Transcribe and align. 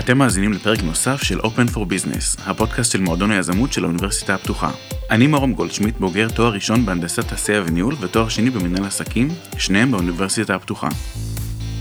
אתם 0.00 0.18
מאזינים 0.18 0.52
לפרק 0.52 0.82
נוסף 0.82 1.22
של 1.22 1.40
Open 1.40 1.74
for 1.74 1.78
Business, 1.78 2.40
הפודקאסט 2.46 2.92
של 2.92 3.00
מועדון 3.00 3.30
היזמות 3.30 3.72
של 3.72 3.84
האוניברסיטה 3.84 4.34
הפתוחה. 4.34 4.70
אני 5.10 5.26
מרום 5.26 5.52
גולדשמיט, 5.52 5.94
בוגר 5.98 6.28
תואר 6.28 6.52
ראשון 6.52 6.86
בהנדסת 6.86 7.28
תעשייה 7.28 7.62
וניהול 7.66 7.94
ותואר 8.00 8.28
שני 8.28 8.50
במנהל 8.50 8.84
עסקים, 8.84 9.28
שניהם 9.58 9.90
באוניברסיטה 9.90 10.54
הפתוחה. 10.54 10.88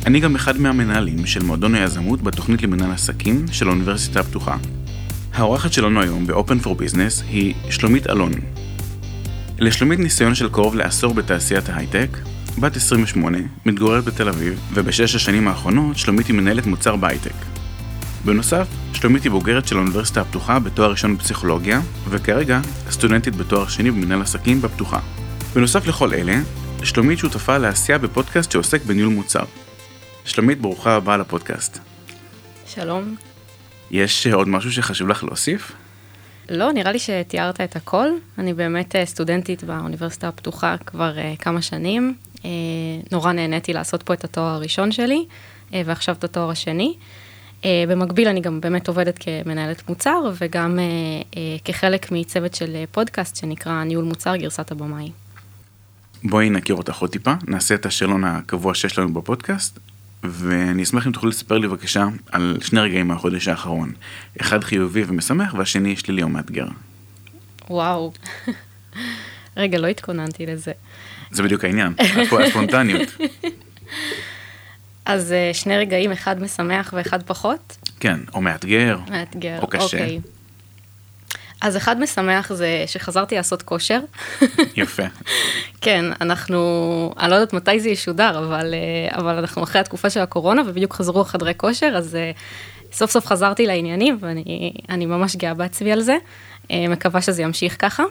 אני 0.06 0.20
גם 0.20 0.36
אחד 0.36 0.58
מהמנהלים 0.58 1.26
של 1.26 1.44
מועדון 1.44 1.76
היזמות 1.76 2.22
בתוכנית 2.22 2.62
למנהל 2.62 2.92
עסקים 2.92 3.46
של 3.52 3.68
האוניברסיטה 3.68 4.20
הפתוחה. 4.20 4.58
האורחת 5.34 5.74
שלנו 5.74 6.02
היום 6.02 6.28
ב-Open 6.28 6.66
for 6.66 6.70
Business 6.70 7.24
היא 7.30 7.54
שלומית 7.70 8.10
אלון. 8.10 8.32
לשלומית 9.60 10.00
ניסיון 10.00 10.36
של 10.36 10.50
קרוב 10.50 10.76
לעשור 10.76 11.14
בתעשיית 11.14 11.70
ההייטק, 11.70 12.18
בת 12.60 12.76
28, 12.76 13.38
מתגוררת 13.66 14.04
בתל 14.04 14.30
אביב, 14.30 14.60
ובשש 14.74 15.16
השנים 15.16 15.48
האחרונות 15.48 15.98
שלומית 15.98 16.28
היא 16.28 16.36
מנהלת 16.36 16.66
מוצר 16.66 16.96
בהייטק. 16.96 17.59
בנוסף, 18.26 18.68
שלומית 18.94 19.24
היא 19.24 19.32
בוגרת 19.32 19.68
של 19.68 19.76
האוניברסיטה 19.76 20.22
הפתוחה 20.22 20.60
בתואר 20.60 20.92
ראשון 20.92 21.18
בפסיכולוגיה, 21.18 21.82
וכרגע 22.10 22.60
סטודנטית 22.90 23.36
בתואר 23.36 23.68
שני 23.68 23.92
במנהל 23.92 24.22
עסקים 24.22 24.62
בפתוחה. 24.62 25.00
בנוסף 25.56 25.88
לכל 25.88 26.14
אלה, 26.14 26.36
שלומית 26.84 27.20
שותפה 27.20 27.58
לעשייה 27.58 27.98
בפודקאסט 27.98 28.52
שעוסק 28.52 28.84
בניהול 28.84 29.14
מוצר. 29.14 29.44
שלומית, 30.26 30.62
ברוכה 30.62 30.96
הבאה 30.96 31.18
לפודקאסט. 31.18 31.80
שלום. 32.68 33.16
יש 33.92 34.28
עוד 34.28 34.48
משהו 34.48 34.72
שחשוב 34.72 35.10
לך 35.10 35.24
להוסיף? 35.24 35.72
לא, 36.50 36.72
נראה 36.74 36.92
לי 36.92 37.00
שתיארת 37.00 37.62
את 37.62 37.76
הכל. 37.76 38.08
אני 38.38 38.54
באמת 38.54 38.96
אה, 38.96 39.06
סטודנטית 39.06 39.64
באוניברסיטה 39.64 40.28
הפתוחה 40.28 40.76
כבר 40.86 41.14
uh, 41.16 41.42
כמה 41.42 41.62
שנים. 41.62 42.16
Uh, 42.36 42.42
נורא 43.12 43.32
נהניתי 43.32 43.74
לעשות 43.74 44.04
פה 44.04 44.14
את 44.14 44.24
התואר 44.24 44.46
הראשון 44.46 44.92
שלי, 44.92 45.26
uh, 45.70 45.74
ועכשיו 45.86 46.16
את 46.16 46.24
התואר 46.24 46.50
השני. 46.50 46.96
Uh, 46.98 47.29
במקביל 47.66 48.28
אני 48.28 48.42
גם 48.42 48.62
באמת 48.62 48.88
עובדת 48.88 49.20
כמנהלת 49.20 49.90
מוצר, 49.90 50.32
וגם 50.42 50.80
uh, 50.80 51.36
uh, 51.36 51.38
כחלק 51.66 52.12
מצוות 52.12 52.54
של 52.54 52.84
פודקאסט 52.92 53.36
שנקרא 53.36 53.84
ניהול 53.84 54.06
מוצר 54.06 54.36
גרסת 54.36 54.72
הבמאי. 54.72 55.12
בואי 56.24 56.50
נכיר 56.50 56.76
אותך 56.76 56.98
עוד 56.98 57.10
טיפה, 57.10 57.34
נעשה 57.48 57.76
את 57.76 57.86
השאלון 57.86 58.24
הקבוע 58.24 58.76
שיש 58.76 59.00
לנו 59.00 59.14
בפודקאסט, 59.14 59.80
ואני 60.24 60.84
אשמח 60.84 61.08
אם 61.08 61.12
תוכלי 61.12 61.30
לספר 61.30 61.58
לי 61.58 61.68
בבקשה 61.68 62.08
על 62.32 62.58
שני 62.62 62.80
רגעים 62.80 63.08
מהחודש 63.08 63.48
האחרון. 63.48 63.92
אחד 64.42 64.64
חיובי 64.64 65.04
ומשמח 65.08 65.54
והשני 65.54 65.96
שלילי 65.96 66.24
או 66.24 66.30
מאתגר. 66.30 66.68
וואו. 67.70 68.14
רגע, 69.58 69.78
לא 69.78 69.88
התכוננתי 69.88 70.46
לזה. 70.46 70.72
זה 71.32 71.44
בדיוק 71.44 71.64
העניין, 71.64 71.94
הספונטניות. 72.46 73.18
אז 75.10 75.32
אה, 75.32 75.50
שני 75.54 75.78
רגעים, 75.78 76.12
אחד 76.12 76.42
משמח 76.42 76.94
ואחד 76.98 77.24
פחות? 77.24 77.78
כן, 78.00 78.20
או 78.34 78.42
מאתגר. 78.42 78.98
מאתגר, 79.10 79.60
או 79.62 79.68
קשה. 79.68 79.84
אוקיי. 79.84 80.20
אז 81.62 81.78
אחד 81.78 82.00
משמח 82.00 82.54
זה 82.54 82.84
שחזרתי 82.88 83.36
לעשות 83.36 83.62
כושר. 83.62 84.00
יפה. 84.76 85.04
כן, 85.82 86.06
אנחנו, 86.22 87.14
אני 87.20 87.32
לא 87.32 87.36
יודעת 87.36 87.54
מתי 87.54 87.80
זה 87.80 87.90
ישודר, 87.90 88.40
אבל, 88.40 88.74
אה, 88.74 89.18
אבל 89.18 89.38
אנחנו 89.38 89.64
אחרי 89.64 89.82
התקופה 89.82 90.10
של 90.10 90.20
הקורונה 90.20 90.62
ובדיוק 90.66 90.94
חזרו 90.94 91.24
חדרי 91.24 91.54
כושר, 91.58 91.94
אז 91.98 92.16
אה, 92.16 92.32
סוף 92.94 93.12
סוף 93.12 93.26
חזרתי 93.26 93.66
לעניינים 93.66 94.18
ואני 94.20 95.06
ממש 95.06 95.36
גאה 95.36 95.54
בעצמי 95.54 95.92
על 95.92 96.02
זה. 96.02 96.18
מקווה 96.74 97.22
שזה 97.22 97.42
ימשיך 97.42 97.76
ככה. 97.80 98.04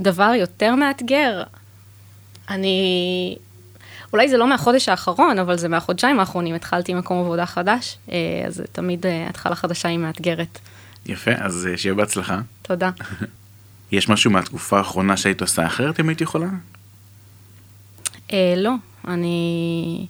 דבר 0.00 0.32
יותר 0.36 0.74
מאתגר, 0.74 1.42
אני, 2.50 3.36
אולי 4.12 4.28
זה 4.28 4.36
לא 4.36 4.48
מהחודש 4.48 4.88
האחרון, 4.88 5.38
אבל 5.38 5.58
זה 5.58 5.68
מהחודשיים 5.68 6.20
האחרונים, 6.20 6.54
התחלתי 6.54 6.94
מקום 6.94 7.20
עבודה 7.20 7.46
חדש, 7.46 7.98
אז 8.46 8.62
תמיד 8.72 9.06
התחלה 9.28 9.54
חדשה 9.54 9.88
היא 9.88 9.98
מאתגרת. 9.98 10.58
יפה, 11.06 11.30
אז 11.38 11.68
שיהיה 11.76 11.94
בהצלחה. 11.94 12.40
תודה. 12.62 12.90
יש 13.92 14.08
משהו 14.08 14.30
מהתקופה 14.30 14.78
האחרונה 14.78 15.16
שהיית 15.16 15.40
עושה 15.40 15.66
אחרת 15.66 16.00
אם 16.00 16.08
היית 16.08 16.20
יכולה? 16.20 16.48
אה, 18.32 18.54
לא, 18.56 18.72
אני, 19.08 20.06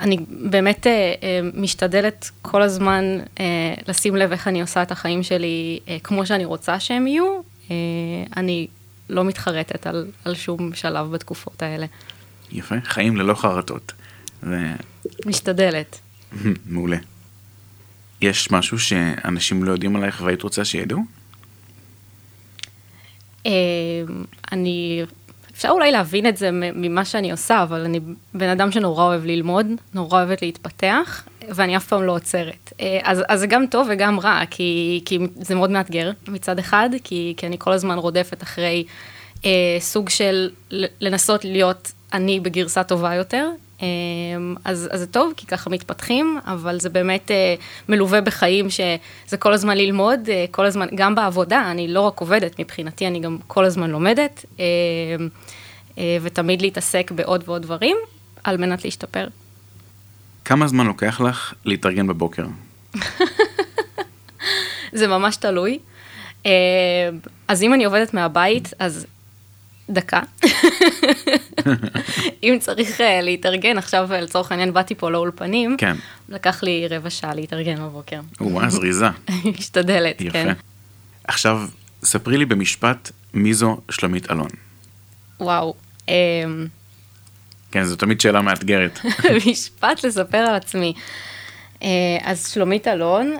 אני 0.00 0.18
באמת 0.28 0.86
אה, 0.86 0.92
אה, 1.22 1.40
משתדלת 1.54 2.30
כל 2.42 2.62
הזמן 2.62 3.04
אה, 3.40 3.74
לשים 3.88 4.16
לב 4.16 4.32
איך 4.32 4.48
אני 4.48 4.60
עושה 4.60 4.82
את 4.82 4.92
החיים 4.92 5.22
שלי 5.22 5.78
אה, 5.88 5.96
כמו 6.04 6.26
שאני 6.26 6.44
רוצה 6.44 6.80
שהם 6.80 7.06
יהיו. 7.06 7.40
אה, 7.70 7.76
אני 8.36 8.66
לא 9.08 9.24
מתחרטת 9.24 9.86
על, 9.86 10.06
על 10.24 10.34
שום 10.34 10.74
שלב 10.74 11.10
בתקופות 11.10 11.62
האלה. 11.62 11.86
יפה, 12.52 12.74
חיים 12.84 13.16
ללא 13.16 13.34
חרטות. 13.34 13.92
ו... 14.42 14.56
משתדלת. 15.26 15.98
מעולה. 16.66 16.96
יש 18.20 18.50
משהו 18.50 18.78
שאנשים 18.78 19.64
לא 19.64 19.72
יודעים 19.72 19.96
עלייך 19.96 20.20
והיית 20.24 20.42
רוצה 20.42 20.64
שידעו? 20.64 21.00
אה, 23.46 23.52
אני, 24.52 25.02
אפשר 25.52 25.68
אולי 25.68 25.92
להבין 25.92 26.26
את 26.26 26.36
זה 26.36 26.50
ממה 26.52 27.04
שאני 27.04 27.30
עושה, 27.30 27.62
אבל 27.62 27.80
אני 27.80 28.00
בן 28.34 28.48
אדם 28.48 28.70
שנורא 28.72 29.04
אוהב 29.04 29.24
ללמוד, 29.24 29.66
נורא 29.94 30.18
אוהבת 30.18 30.42
להתפתח, 30.42 31.28
ואני 31.48 31.76
אף 31.76 31.86
פעם 31.86 32.02
לא 32.02 32.12
עוצרת. 32.12 32.72
אה, 32.80 32.98
אז, 33.02 33.22
אז 33.28 33.40
זה 33.40 33.46
גם 33.46 33.66
טוב 33.66 33.88
וגם 33.90 34.20
רע, 34.20 34.40
כי, 34.50 35.00
כי 35.04 35.18
זה 35.34 35.54
מאוד 35.54 35.70
מאתגר 35.70 36.10
מצד 36.28 36.58
אחד, 36.58 36.90
כי, 37.04 37.34
כי 37.36 37.46
אני 37.46 37.56
כל 37.58 37.72
הזמן 37.72 37.98
רודפת 37.98 38.42
אחרי 38.42 38.84
אה, 39.44 39.76
סוג 39.80 40.08
של 40.08 40.50
לנסות 41.00 41.44
להיות 41.44 41.92
אני 42.16 42.40
בגרסה 42.40 42.84
טובה 42.84 43.14
יותר, 43.14 43.50
אמ, 43.82 44.54
אז, 44.64 44.88
אז 44.92 45.00
זה 45.00 45.06
טוב, 45.06 45.32
כי 45.36 45.46
ככה 45.46 45.70
מתפתחים, 45.70 46.38
אבל 46.46 46.80
זה 46.80 46.88
באמת 46.88 47.30
אה, 47.30 47.54
מלווה 47.88 48.20
בחיים 48.20 48.70
שזה 48.70 49.36
כל 49.38 49.52
הזמן 49.52 49.76
ללמוד, 49.76 50.20
אה, 50.28 50.44
כל 50.50 50.66
הזמן, 50.66 50.86
גם 50.94 51.14
בעבודה, 51.14 51.70
אני 51.70 51.88
לא 51.88 52.00
רק 52.00 52.20
עובדת, 52.20 52.60
מבחינתי 52.60 53.06
אני 53.06 53.20
גם 53.20 53.38
כל 53.46 53.64
הזמן 53.64 53.90
לומדת, 53.90 54.44
אה, 54.60 54.64
ותמיד 56.22 56.62
להתעסק 56.62 57.10
בעוד 57.14 57.44
ועוד 57.46 57.62
דברים, 57.62 57.96
על 58.44 58.56
מנת 58.56 58.84
להשתפר. 58.84 59.28
כמה 60.44 60.68
זמן 60.68 60.86
לוקח 60.86 61.20
לך 61.20 61.54
להתארגן 61.64 62.06
בבוקר? 62.06 62.46
זה 64.92 65.06
ממש 65.06 65.36
תלוי. 65.36 65.78
אז 67.48 67.62
אם 67.62 67.74
אני 67.74 67.84
עובדת 67.84 68.14
מהבית, 68.14 68.74
אז 68.78 69.06
דקה. 69.90 70.20
אם 72.42 72.56
צריך 72.60 73.00
uh, 73.00 73.02
להתארגן, 73.22 73.78
עכשיו 73.78 74.08
uh, 74.12 74.14
לצורך 74.14 74.52
העניין 74.52 74.72
באתי 74.72 74.94
פה 74.94 75.10
לאולפנים, 75.10 75.76
כן. 75.78 75.96
לקח 76.28 76.62
לי 76.62 76.88
רבע 76.90 77.10
שעה 77.10 77.34
להתארגן 77.34 77.76
בבוקר. 77.76 78.20
וואה, 78.40 78.70
זריזה. 78.70 79.06
משתדלת, 79.58 80.20
יפה. 80.20 80.32
כן. 80.32 80.52
עכשיו, 81.24 81.60
ספרי 82.04 82.38
לי 82.38 82.44
במשפט 82.44 83.10
מי 83.34 83.54
זו 83.54 83.80
שלומית 83.90 84.30
אלון. 84.30 84.48
וואו. 85.40 85.74
Um, 86.06 86.10
כן, 87.70 87.84
זו 87.84 87.96
תמיד 87.96 88.20
שאלה 88.20 88.42
מאתגרת. 88.42 89.00
משפט 89.46 90.04
לספר 90.04 90.38
על 90.38 90.54
עצמי. 90.54 90.94
Uh, 91.74 91.84
אז 92.24 92.48
שלומית 92.52 92.88
אלון, 92.88 93.36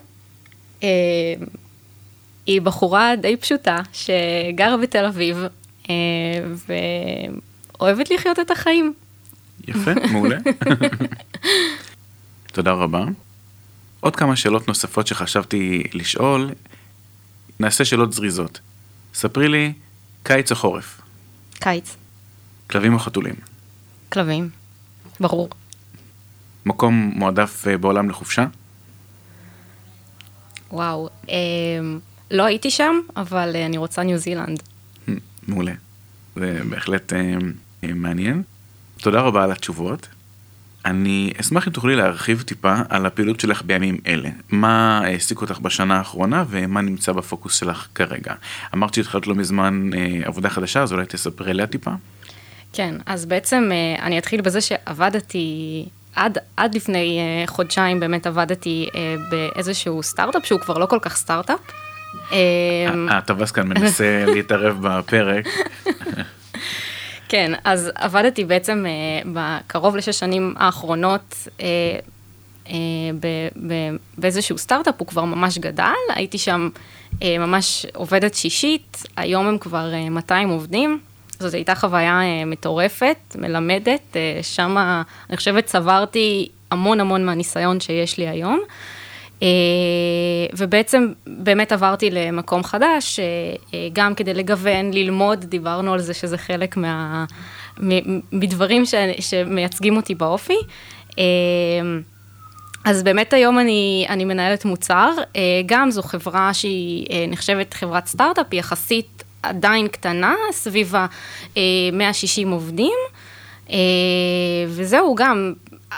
היא 2.46 2.60
בחורה 2.62 3.16
די 3.16 3.36
פשוטה, 3.36 3.80
שגרה 3.92 4.76
בתל 4.76 5.04
אביב, 5.04 5.44
ואוהבת 7.80 8.10
לחיות 8.10 8.38
את 8.38 8.50
החיים. 8.50 8.94
יפה, 9.68 9.90
מעולה. 10.12 10.36
תודה 12.52 12.72
רבה. 12.72 13.04
עוד 14.00 14.16
כמה 14.16 14.36
שאלות 14.36 14.68
נוספות 14.68 15.06
שחשבתי 15.06 15.82
לשאול, 15.92 16.50
נעשה 17.60 17.84
שאלות 17.84 18.12
זריזות. 18.12 18.60
ספרי 19.14 19.48
לי, 19.48 19.72
קיץ 20.22 20.50
או 20.50 20.56
חורף? 20.56 21.00
קיץ. 21.54 21.96
כלבים 22.70 22.94
או 22.94 22.98
חתולים? 22.98 23.34
כלבים, 24.12 24.50
ברור. 25.20 25.48
מקום 26.66 27.12
מועדף 27.14 27.64
אה, 27.68 27.78
בעולם 27.78 28.10
לחופשה? 28.10 28.46
וואו, 30.70 31.08
אה, 31.30 31.34
לא 32.30 32.44
הייתי 32.44 32.70
שם, 32.70 33.00
אבל 33.16 33.52
אה, 33.56 33.66
אני 33.66 33.78
רוצה 33.78 34.02
ניו 34.02 34.18
זילנד. 34.18 34.62
מעולה. 35.48 35.72
זה 36.36 36.60
בהחלט 36.70 37.12
אה, 37.12 37.18
אה, 37.84 37.94
מעניין. 37.94 38.42
תודה 39.00 39.20
רבה 39.20 39.44
על 39.44 39.52
התשובות. 39.52 40.08
אני 40.84 41.32
אשמח 41.40 41.68
אם 41.68 41.72
תוכלי 41.72 41.96
להרחיב 41.96 42.42
טיפה 42.42 42.74
על 42.88 43.06
הפעילות 43.06 43.40
שלך 43.40 43.62
בימים 43.62 43.98
אלה. 44.06 44.28
מה 44.50 45.00
העסיק 45.04 45.40
אותך 45.40 45.58
בשנה 45.58 45.98
האחרונה 45.98 46.44
ומה 46.48 46.80
נמצא 46.80 47.12
בפוקוס 47.12 47.58
שלך 47.58 47.86
כרגע. 47.94 48.34
אמרת 48.74 48.94
שהתחלת 48.94 49.26
לא 49.26 49.34
מזמן 49.34 49.90
אה, 49.94 50.20
עבודה 50.24 50.50
חדשה, 50.50 50.82
אז 50.82 50.92
אולי 50.92 51.06
תספרי 51.06 51.50
עליה 51.50 51.66
טיפה. 51.66 51.90
כן, 52.72 52.94
אז 53.06 53.26
בעצם 53.26 53.70
אני 54.02 54.18
אתחיל 54.18 54.40
בזה 54.40 54.60
שעבדתי, 54.60 55.84
עד, 56.14 56.38
עד 56.56 56.74
לפני 56.74 57.20
חודשיים 57.46 58.00
באמת 58.00 58.26
עבדתי 58.26 58.88
באיזשהו 59.30 60.02
סטארט-אפ 60.02 60.46
שהוא 60.46 60.60
כבר 60.60 60.78
לא 60.78 60.86
כל 60.86 60.98
כך 61.02 61.16
סטארט-אפ. 61.16 61.85
אה, 62.32 63.18
הטווס 63.18 63.50
כאן 63.50 63.68
מנסה 63.68 64.24
להתערב 64.34 64.78
בפרק. 64.80 65.46
כן, 67.28 67.52
אז 67.64 67.90
עבדתי 67.94 68.44
בעצם 68.44 68.84
uh, 68.86 69.28
בקרוב 69.32 69.96
לשש 69.96 70.18
שנים 70.18 70.54
האחרונות 70.56 71.48
uh, 71.58 72.72
באיזשהו 74.18 74.58
סטארט-אפ, 74.58 74.94
הוא 74.98 75.06
כבר 75.06 75.24
ממש 75.24 75.58
גדל, 75.58 75.92
הייתי 76.14 76.38
שם 76.38 76.68
ממש 77.22 77.86
עובדת 77.94 78.34
שישית, 78.34 79.02
היום 79.16 79.46
הם 79.46 79.58
כבר 79.58 79.92
200 80.10 80.48
עובדים. 80.48 81.00
זאת 81.38 81.54
הייתה 81.54 81.74
חוויה 81.74 82.20
מטורפת, 82.46 83.36
מלמדת, 83.38 84.16
שם 84.42 84.76
אני 85.30 85.36
חושבת 85.36 85.66
צברתי 85.66 86.48
המון 86.70 87.00
המון 87.00 87.24
מהניסיון 87.24 87.80
שיש 87.80 88.18
לי 88.18 88.28
היום. 88.28 88.60
אה, 89.42 89.48
ובעצם 90.56 91.12
באמת 91.26 91.72
עברתי 91.72 92.10
למקום 92.10 92.64
חדש, 92.64 93.20
אה, 93.20 93.24
אה, 93.74 93.88
גם 93.92 94.14
כדי 94.14 94.34
לגוון, 94.34 94.94
ללמוד, 94.94 95.44
דיברנו 95.44 95.92
על 95.92 96.00
זה 96.00 96.14
שזה 96.14 96.38
חלק 96.38 96.76
מה, 96.76 97.24
מדברים 98.32 98.86
ש, 98.86 98.94
שמייצגים 99.20 99.96
אותי 99.96 100.14
באופי. 100.14 100.58
אז 102.84 103.02
באמת 103.02 103.32
היום 103.32 103.58
אני, 103.58 104.06
אני 104.08 104.24
מנהלת 104.24 104.64
מוצר, 104.64 105.10
גם 105.66 105.90
זו 105.90 106.02
חברה 106.02 106.54
שהיא 106.54 107.06
נחשבת 107.28 107.74
חברת 107.74 108.06
סטארט-אפ, 108.06 108.46
היא 108.50 108.60
יחסית 108.60 109.24
עדיין 109.42 109.88
קטנה, 109.88 110.34
סביב 110.52 110.94
ה-160 110.96 112.48
עובדים. 112.50 112.94
וזהו, 114.68 115.14
גם 115.14 115.52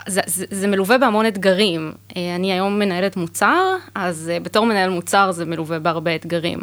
זה, 0.07 0.21
זה, 0.27 0.45
זה 0.51 0.67
מלווה 0.67 0.99
בהמון 0.99 1.27
אתגרים. 1.27 1.93
אה, 2.17 2.35
אני 2.35 2.53
היום 2.53 2.79
מנהלת 2.79 3.17
מוצר, 3.17 3.77
אז 3.95 4.31
אה, 4.33 4.41
בתור 4.41 4.67
מנהל 4.67 4.91
מוצר 4.91 5.33
זה 5.33 5.45
מלווה 5.45 5.79
בהרבה 5.79 6.15
אתגרים. 6.15 6.59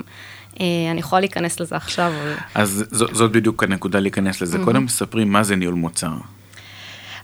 אה, 0.60 0.66
אני 0.92 1.00
יכולה 1.00 1.20
להיכנס 1.20 1.60
לזה 1.60 1.76
עכשיו. 1.76 2.14
אז 2.56 2.86
זאת 2.92 3.32
בדיוק 3.32 3.64
הנקודה 3.64 4.00
להיכנס 4.00 4.42
לזה. 4.42 4.58
Mm-hmm. 4.58 4.66
קודם 4.66 4.88
ספרי 4.88 5.26
מה 5.26 5.44
זה 5.44 5.56
ניהול 5.56 5.76
מוצר. 5.76 6.14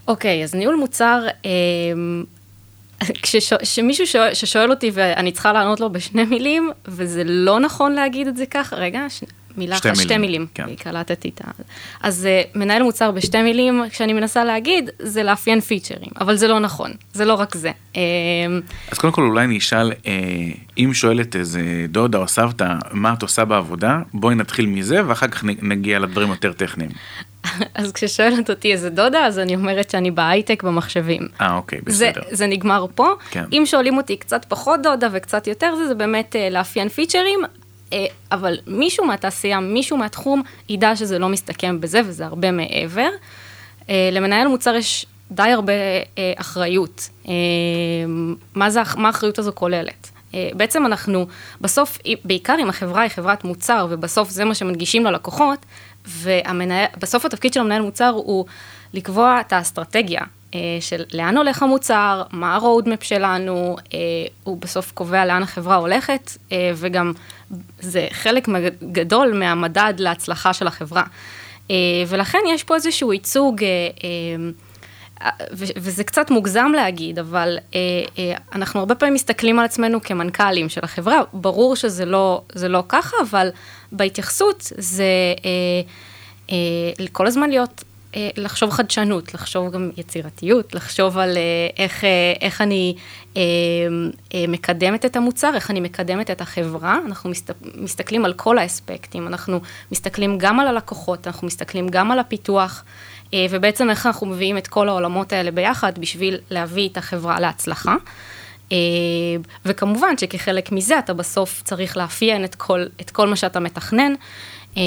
אוקיי, 0.07 0.43
אז 0.43 0.55
ניהול 0.55 0.75
מוצר, 0.75 1.27
כשמישהו 3.21 4.07
שואל, 4.07 4.33
ששואל 4.33 4.71
אותי 4.71 4.91
ואני 4.93 5.31
צריכה 5.31 5.53
לענות 5.53 5.79
לו 5.79 5.89
בשני 5.89 6.23
מילים, 6.23 6.71
וזה 6.87 7.23
לא 7.25 7.59
נכון 7.59 7.91
להגיד 7.91 8.27
את 8.27 8.37
זה 8.37 8.45
ככה, 8.45 8.75
רגע, 8.75 9.05
ש... 9.09 9.23
מילה 9.57 9.77
שתי 9.77 9.91
אחת, 9.91 10.01
שתי 10.01 10.17
מילים, 10.17 10.47
כן. 10.53 10.75
קלטתי 10.75 11.29
את 11.29 11.41
ה... 11.43 11.51
אז 12.01 12.27
uh, 12.27 12.57
מנהל 12.57 12.83
מוצר 12.83 13.11
בשתי 13.11 13.41
מילים, 13.41 13.83
כשאני 13.89 14.13
מנסה 14.13 14.43
להגיד, 14.43 14.89
זה 14.99 15.23
לאפיין 15.23 15.59
פיצ'רים, 15.59 16.11
אבל 16.21 16.35
זה 16.35 16.47
לא 16.47 16.59
נכון, 16.59 16.91
זה 17.13 17.25
לא 17.25 17.33
רק 17.33 17.55
זה. 17.55 17.71
Uh, 17.93 17.97
אז 18.91 18.97
קודם 18.97 19.13
כל 19.13 19.21
אולי 19.21 19.45
אני 19.45 19.57
אשאל, 19.57 19.91
uh, 19.91 20.05
אם 20.77 20.93
שואלת 20.93 21.35
איזה 21.35 21.85
דודה 21.89 22.17
או 22.17 22.27
סבתא, 22.27 22.75
מה 22.91 23.13
את 23.13 23.21
עושה 23.21 23.45
בעבודה, 23.45 23.99
בואי 24.13 24.35
נתחיל 24.35 24.65
מזה 24.65 25.07
ואחר 25.07 25.27
כך 25.27 25.43
נגיע 25.43 25.99
לדברים 25.99 26.29
יותר 26.29 26.53
טכניים. 26.53 26.91
אז 27.75 27.91
כששואלת 27.91 28.49
אותי 28.49 28.71
איזה 28.71 28.89
דודה, 28.89 29.25
אז 29.25 29.39
אני 29.39 29.55
אומרת 29.55 29.89
שאני 29.89 30.11
בהייטק 30.11 30.63
במחשבים. 30.63 31.27
אה, 31.41 31.55
אוקיי, 31.55 31.79
בסדר. 31.83 32.21
זה, 32.29 32.35
זה 32.35 32.47
נגמר 32.47 32.85
פה. 32.95 33.07
כן. 33.31 33.43
אם 33.51 33.63
שואלים 33.65 33.97
אותי 33.97 34.17
קצת 34.17 34.45
פחות 34.45 34.79
דודה 34.83 35.07
וקצת 35.11 35.47
יותר, 35.47 35.75
זה, 35.75 35.87
זה 35.87 35.95
באמת 35.95 36.35
uh, 36.35 36.53
לאפיין 36.53 36.89
פיצ'רים, 36.89 37.39
אה, 37.43 37.49
אבל 38.31 38.57
מישהו 38.67 39.05
מהתעשייה, 39.05 39.59
מישהו 39.59 39.97
מהתחום, 39.97 40.41
ידע 40.69 40.95
שזה 40.95 41.19
לא 41.19 41.29
מסתכם 41.29 41.81
בזה, 41.81 42.01
וזה 42.05 42.25
הרבה 42.25 42.51
מעבר. 42.51 43.09
אה, 43.89 44.09
למנהל 44.11 44.47
מוצר 44.47 44.75
יש 44.75 45.05
די 45.31 45.43
הרבה 45.43 45.73
אה, 46.17 46.33
אחריות. 46.35 47.09
מה, 48.55 48.69
זה, 48.69 48.79
מה 48.97 49.07
האחריות 49.07 49.39
הזו 49.39 49.51
כוללת? 49.55 50.09
בעצם 50.53 50.85
אנחנו, 50.85 51.27
בסוף, 51.61 51.97
בעיקר 52.25 52.55
אם 52.61 52.69
החברה 52.69 53.01
היא 53.01 53.09
חברת 53.09 53.43
מוצר, 53.43 53.87
ובסוף 53.89 54.29
זה 54.29 54.45
מה 54.45 54.55
שמנגישים 54.55 55.05
ללקוחות, 55.05 55.65
ובסוף 56.07 57.25
התפקיד 57.25 57.53
של 57.53 57.59
המנהל 57.59 57.81
מוצר 57.81 58.09
הוא 58.09 58.45
לקבוע 58.93 59.41
את 59.41 59.53
האסטרטגיה 59.53 60.21
של 60.79 61.03
לאן 61.13 61.37
הולך 61.37 61.63
המוצר, 61.63 62.23
מה 62.31 62.55
ה-roadmap 62.55 63.03
שלנו, 63.03 63.75
הוא 64.43 64.57
בסוף 64.57 64.91
קובע 64.91 65.25
לאן 65.25 65.43
החברה 65.43 65.75
הולכת, 65.75 66.31
וגם 66.75 67.13
זה 67.79 68.07
חלק 68.11 68.47
גדול 68.91 69.33
מהמדד 69.33 69.93
להצלחה 69.97 70.53
של 70.53 70.67
החברה. 70.67 71.03
אה, 71.71 71.75
ולכן 72.07 72.39
יש 72.49 72.63
פה 72.63 72.75
איזשהו 72.75 73.13
ייצוג, 73.13 73.63
אה, 73.63 73.69
אה, 75.23 75.29
וזה 75.55 76.03
קצת 76.03 76.31
מוגזם 76.31 76.71
להגיד, 76.75 77.19
אבל 77.19 77.57
אנחנו 78.53 78.79
הרבה 78.79 78.95
פעמים 78.95 79.13
מסתכלים 79.13 79.59
על 79.59 79.65
עצמנו 79.65 80.01
כמנכ"לים 80.01 80.69
של 80.69 80.81
החברה, 80.83 81.21
ברור 81.33 81.75
שזה 81.75 82.05
לא, 82.05 82.41
לא 82.55 82.83
ככה, 82.89 83.17
אבל 83.21 83.49
בהתייחסות 83.91 84.71
זה 84.77 85.05
כל 87.11 87.27
הזמן 87.27 87.49
להיות 87.49 87.83
אה, 87.83 87.90
לחשוב 88.15 88.71
חדשנות, 88.71 89.33
לחשוב 89.33 89.71
גם 89.71 89.89
יצירתיות, 89.97 90.75
לחשוב 90.75 91.17
על 91.17 91.37
אה, 91.37 91.83
איך, 91.83 92.03
אה, 92.03 92.33
איך 92.41 92.61
אני 92.61 92.95
מקדמת 94.47 95.05
את 95.05 95.15
המוצר, 95.15 95.51
איך 95.55 95.71
אני 95.71 95.79
מקדמת 95.79 96.31
את 96.31 96.41
החברה. 96.41 96.99
אנחנו 97.05 97.31
מסתכלים 97.75 98.25
על 98.25 98.33
כל 98.33 98.57
האספקטים, 98.57 99.27
אנחנו 99.27 99.59
מסתכלים 99.91 100.37
גם 100.37 100.59
על 100.59 100.67
הלקוחות, 100.67 101.27
אנחנו 101.27 101.47
מסתכלים 101.47 101.89
גם 101.89 102.11
על 102.11 102.19
הפיתוח, 102.19 102.83
ובעצם 103.49 103.89
איך 103.89 104.05
אנחנו 104.05 104.27
מביאים 104.27 104.57
את 104.57 104.67
כל 104.67 104.89
העולמות 104.89 105.33
האלה 105.33 105.51
ביחד 105.51 105.99
בשביל 105.99 106.37
להביא 106.49 106.89
את 106.89 106.97
החברה 106.97 107.39
להצלחה. 107.39 107.95
וכמובן 109.65 110.17
שכחלק 110.17 110.71
מזה 110.71 110.99
אתה 110.99 111.13
בסוף 111.13 111.61
צריך 111.63 111.97
לאפיין 111.97 112.43
את 112.43 112.55
כל, 112.55 112.85
את 113.01 113.09
כל 113.09 113.27
מה 113.27 113.35
שאתה 113.35 113.59
מתכנן. 113.59 114.13
אה, 114.77 114.83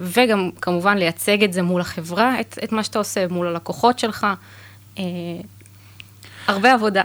וגם 0.00 0.50
כמובן 0.60 0.98
לייצג 0.98 1.44
את 1.44 1.52
זה 1.52 1.62
מול 1.62 1.80
החברה, 1.80 2.40
את, 2.40 2.58
את 2.64 2.72
מה 2.72 2.84
שאתה 2.84 2.98
עושה, 2.98 3.28
מול 3.28 3.46
הלקוחות 3.46 3.98
שלך. 3.98 4.26
אה, 4.98 5.04
הרבה 6.46 6.74
עבודה. 6.74 7.02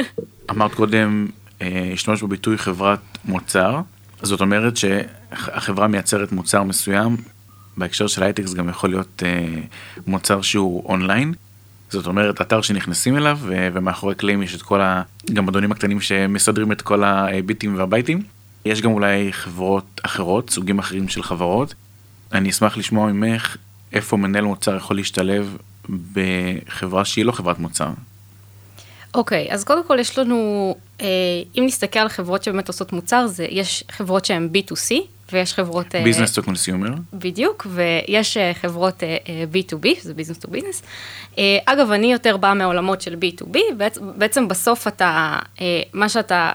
אמרת 0.50 0.74
קודם, 0.74 1.26
אה, 1.62 1.90
השתמש 1.92 2.22
בביטוי 2.22 2.58
חברת 2.58 2.98
מוצר, 3.24 3.80
זאת 4.22 4.40
אומרת 4.40 4.76
שהחברה 4.76 5.86
מייצרת 5.86 6.32
מוצר 6.32 6.62
מסוים, 6.62 7.16
בהקשר 7.76 8.06
של 8.06 8.22
הייטק 8.22 8.46
זה 8.46 8.56
גם 8.56 8.68
יכול 8.68 8.90
להיות 8.90 9.22
מוצר 10.06 10.42
שהוא 10.42 10.84
אונליין. 10.86 11.34
זאת 11.90 12.06
אומרת, 12.06 12.40
אתר 12.40 12.60
שנכנסים 12.60 13.16
אליו, 13.16 13.38
ומאחורי 13.42 14.14
קלעים 14.14 14.42
יש 14.42 14.54
את 14.54 14.62
כל 14.62 14.80
הגמדונים 14.82 15.72
הקטנים 15.72 16.00
שמסדרים 16.00 16.72
את 16.72 16.82
כל 16.82 17.04
הביטים 17.04 17.78
והבייטים. 17.78 18.22
יש 18.64 18.82
גם 18.82 18.92
אולי 18.92 19.32
חברות 19.32 20.00
אחרות, 20.02 20.50
סוגים 20.50 20.78
אחרים 20.78 21.08
של 21.08 21.22
חברות. 21.22 21.74
אני 22.32 22.50
אשמח 22.50 22.76
לשמוע 22.76 23.12
ממך 23.12 23.56
איפה 23.92 24.16
מנהל 24.16 24.44
מוצר 24.44 24.76
יכול 24.76 24.96
להשתלב 24.96 25.56
בחברה 26.12 27.04
שהיא 27.04 27.24
לא 27.24 27.32
חברת 27.32 27.58
מוצר. 27.58 27.88
אוקיי, 29.14 29.48
okay, 29.48 29.54
אז 29.54 29.64
קודם 29.64 29.86
כל 29.86 29.98
יש 29.98 30.18
לנו, 30.18 30.74
אה, 31.00 31.06
אם 31.58 31.62
נסתכל 31.66 31.98
על 31.98 32.08
חברות 32.08 32.42
שבאמת 32.42 32.68
עושות 32.68 32.92
מוצר, 32.92 33.26
זה, 33.26 33.46
יש 33.50 33.84
חברות 33.90 34.24
שהן 34.24 34.48
B2C, 34.54 34.94
ויש 35.32 35.54
חברות... 35.54 35.94
business 36.04 36.32
to 36.32 36.42
consumer. 36.42 36.90
בדיוק, 37.12 37.66
ויש 37.70 38.36
אה, 38.36 38.54
חברות 38.54 39.02
אה, 39.02 39.16
אה, 39.28 39.44
B2B, 39.52 40.00
שזה 40.02 40.14
business 40.14 40.38
to 40.38 40.48
business. 40.50 40.82
אגב, 41.64 41.90
אני 41.90 42.12
יותר 42.12 42.36
באה 42.36 42.54
מהעולמות 42.54 43.00
של 43.00 43.14
B2B, 43.14 43.58
בעצם 44.16 44.48
בסוף 44.48 44.88
אתה, 44.88 45.38
מה 45.92 46.08
שאתה 46.08 46.52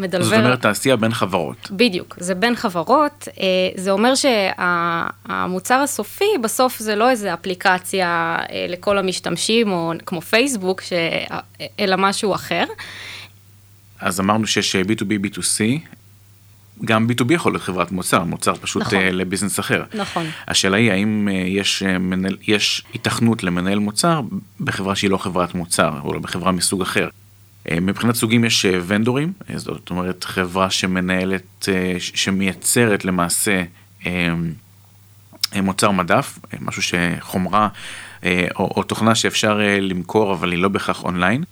מדלבר... 0.00 0.24
זאת 0.24 0.38
אומרת, 0.38 0.62
תעשייה 0.62 0.96
בין 0.96 1.12
חברות. 1.12 1.70
בדיוק, 1.70 2.16
זה 2.20 2.34
בין 2.34 2.56
חברות, 2.56 3.28
זה 3.76 3.90
אומר 3.90 4.12
שהמוצר 4.14 5.74
הסופי, 5.74 6.24
בסוף 6.42 6.78
זה 6.78 6.96
לא 6.96 7.10
איזה 7.10 7.34
אפליקציה 7.34 8.38
לכל 8.68 8.98
המשתמשים, 8.98 9.72
או 9.72 9.92
כמו 10.06 10.20
פייסבוק, 10.20 10.80
ש... 10.80 10.92
אלא 11.80 11.96
משהו 11.96 12.34
אחר. 12.34 12.64
אז 14.00 14.20
אמרנו 14.20 14.46
שיש 14.46 14.76
B2B, 14.76 15.26
B2C, 15.26 15.62
גם 16.84 17.06
B2B 17.10 17.32
יכול 17.32 17.52
להיות 17.52 17.62
חברת 17.62 17.92
מוצר, 17.92 18.24
מוצר 18.24 18.54
פשוט 18.54 18.82
נכון. 18.82 18.98
לביזנס 18.98 19.60
אחר. 19.60 19.84
נכון. 19.94 20.26
השאלה 20.48 20.76
היא 20.76 20.90
האם 20.90 21.28
יש, 21.46 21.82
מנהל, 21.82 22.36
יש 22.46 22.84
התכנות 22.94 23.42
למנהל 23.42 23.78
מוצר 23.78 24.20
בחברה 24.60 24.96
שהיא 24.96 25.10
לא 25.10 25.16
חברת 25.16 25.54
מוצר, 25.54 25.92
או 26.04 26.12
לא 26.12 26.20
בחברה 26.20 26.52
מסוג 26.52 26.82
אחר. 26.82 27.08
Uh, 27.68 27.80
מבחינת 27.80 28.14
סוגים 28.14 28.44
יש 28.44 28.66
ונדורים, 28.86 29.32
uh, 29.40 29.58
זאת 29.58 29.90
אומרת 29.90 30.24
חברה 30.24 30.70
שמנהלת, 30.70 31.68
שמייצרת 31.98 33.04
למעשה 33.04 33.62
uh, 34.02 34.06
מוצר 35.62 35.90
מדף, 35.90 36.38
משהו 36.60 36.82
שחומרה 36.82 37.68
או, 38.24 38.72
או 38.76 38.82
תוכנה 38.82 39.14
שאפשר 39.14 39.60
למכור 39.80 40.32
אבל 40.32 40.52
היא 40.52 40.62
לא 40.62 40.68
בהכרח 40.68 41.04
אונליין. 41.04 41.44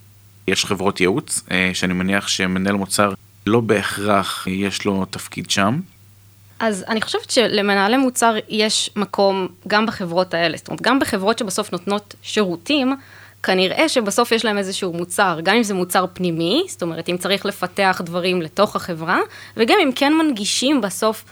יש 0.47 0.65
חברות 0.65 1.01
ייעוץ, 1.01 1.43
שאני 1.73 1.93
מניח 1.93 2.27
שמנהל 2.27 2.75
מוצר 2.75 3.13
לא 3.47 3.59
בהכרח 3.59 4.47
יש 4.47 4.85
לו 4.85 5.05
תפקיד 5.05 5.51
שם. 5.51 5.79
אז 6.59 6.85
אני 6.87 7.01
חושבת 7.01 7.29
שלמנהלי 7.29 7.97
מוצר 7.97 8.35
יש 8.49 8.89
מקום 8.95 9.47
גם 9.67 9.85
בחברות 9.85 10.33
האלה, 10.33 10.57
זאת 10.57 10.67
אומרת, 10.67 10.81
גם 10.81 10.99
בחברות 10.99 11.39
שבסוף 11.39 11.71
נותנות 11.71 12.15
שירותים, 12.21 12.95
כנראה 13.43 13.89
שבסוף 13.89 14.31
יש 14.31 14.45
להם 14.45 14.57
איזשהו 14.57 14.93
מוצר, 14.93 15.39
גם 15.43 15.55
אם 15.55 15.63
זה 15.63 15.73
מוצר 15.73 16.05
פנימי, 16.13 16.63
זאת 16.67 16.81
אומרת, 16.81 17.09
אם 17.09 17.17
צריך 17.17 17.45
לפתח 17.45 18.01
דברים 18.05 18.41
לתוך 18.41 18.75
החברה, 18.75 19.19
וגם 19.57 19.77
אם 19.83 19.91
כן 19.95 20.13
מנגישים 20.13 20.81
בסוף 20.81 21.25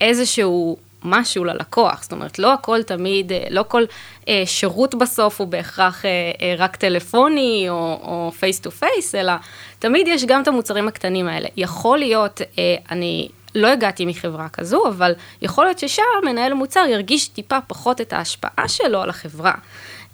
איזשהו 0.00 0.76
משהו 1.04 1.44
ללקוח, 1.44 2.02
זאת 2.02 2.12
אומרת, 2.12 2.38
לא 2.38 2.52
הכל 2.52 2.82
תמיד, 2.82 3.32
לא 3.50 3.64
כל 3.68 3.84
אה, 4.28 4.42
שירות 4.46 4.94
בסוף 4.94 5.40
הוא 5.40 5.48
בהכרח 5.48 6.04
אה, 6.04 6.10
אה, 6.42 6.54
רק 6.58 6.76
טלפוני 6.76 7.66
או 7.68 8.32
face 8.38 8.60
to 8.60 8.70
face, 8.70 9.14
אלא 9.14 9.32
תמיד 9.78 10.08
יש 10.08 10.24
גם 10.24 10.42
את 10.42 10.48
המוצרים 10.48 10.88
הקטנים 10.88 11.28
האלה. 11.28 11.48
יכול 11.56 11.98
להיות, 11.98 12.40
אה, 12.58 12.74
אני 12.90 13.28
לא 13.54 13.68
הגעתי 13.68 14.06
מחברה 14.06 14.48
כזו, 14.48 14.88
אבל 14.88 15.12
יכול 15.42 15.64
להיות 15.64 15.78
ששם 15.78 16.02
מנהל 16.24 16.52
המוצר 16.52 16.84
ירגיש 16.88 17.28
טיפה 17.28 17.58
פחות 17.66 18.00
את 18.00 18.12
ההשפעה 18.12 18.68
שלו 18.68 19.02
על 19.02 19.10
החברה. 19.10 19.52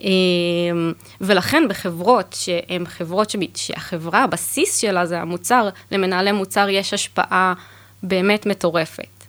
אמ, 0.01 0.93
ולכן 1.21 1.63
בחברות 1.69 2.37
שהן 2.39 2.87
חברות 2.87 3.33
שהחברה, 3.55 4.25
הבסיס 4.25 4.77
שלה 4.77 5.07
זה 5.07 5.21
המוצר, 5.21 5.69
למנהלי 5.91 6.33
מוצר 6.33 6.69
יש 6.69 6.95
השפעה 6.95 7.55
באמת 8.03 8.47
מטורפת. 8.47 9.25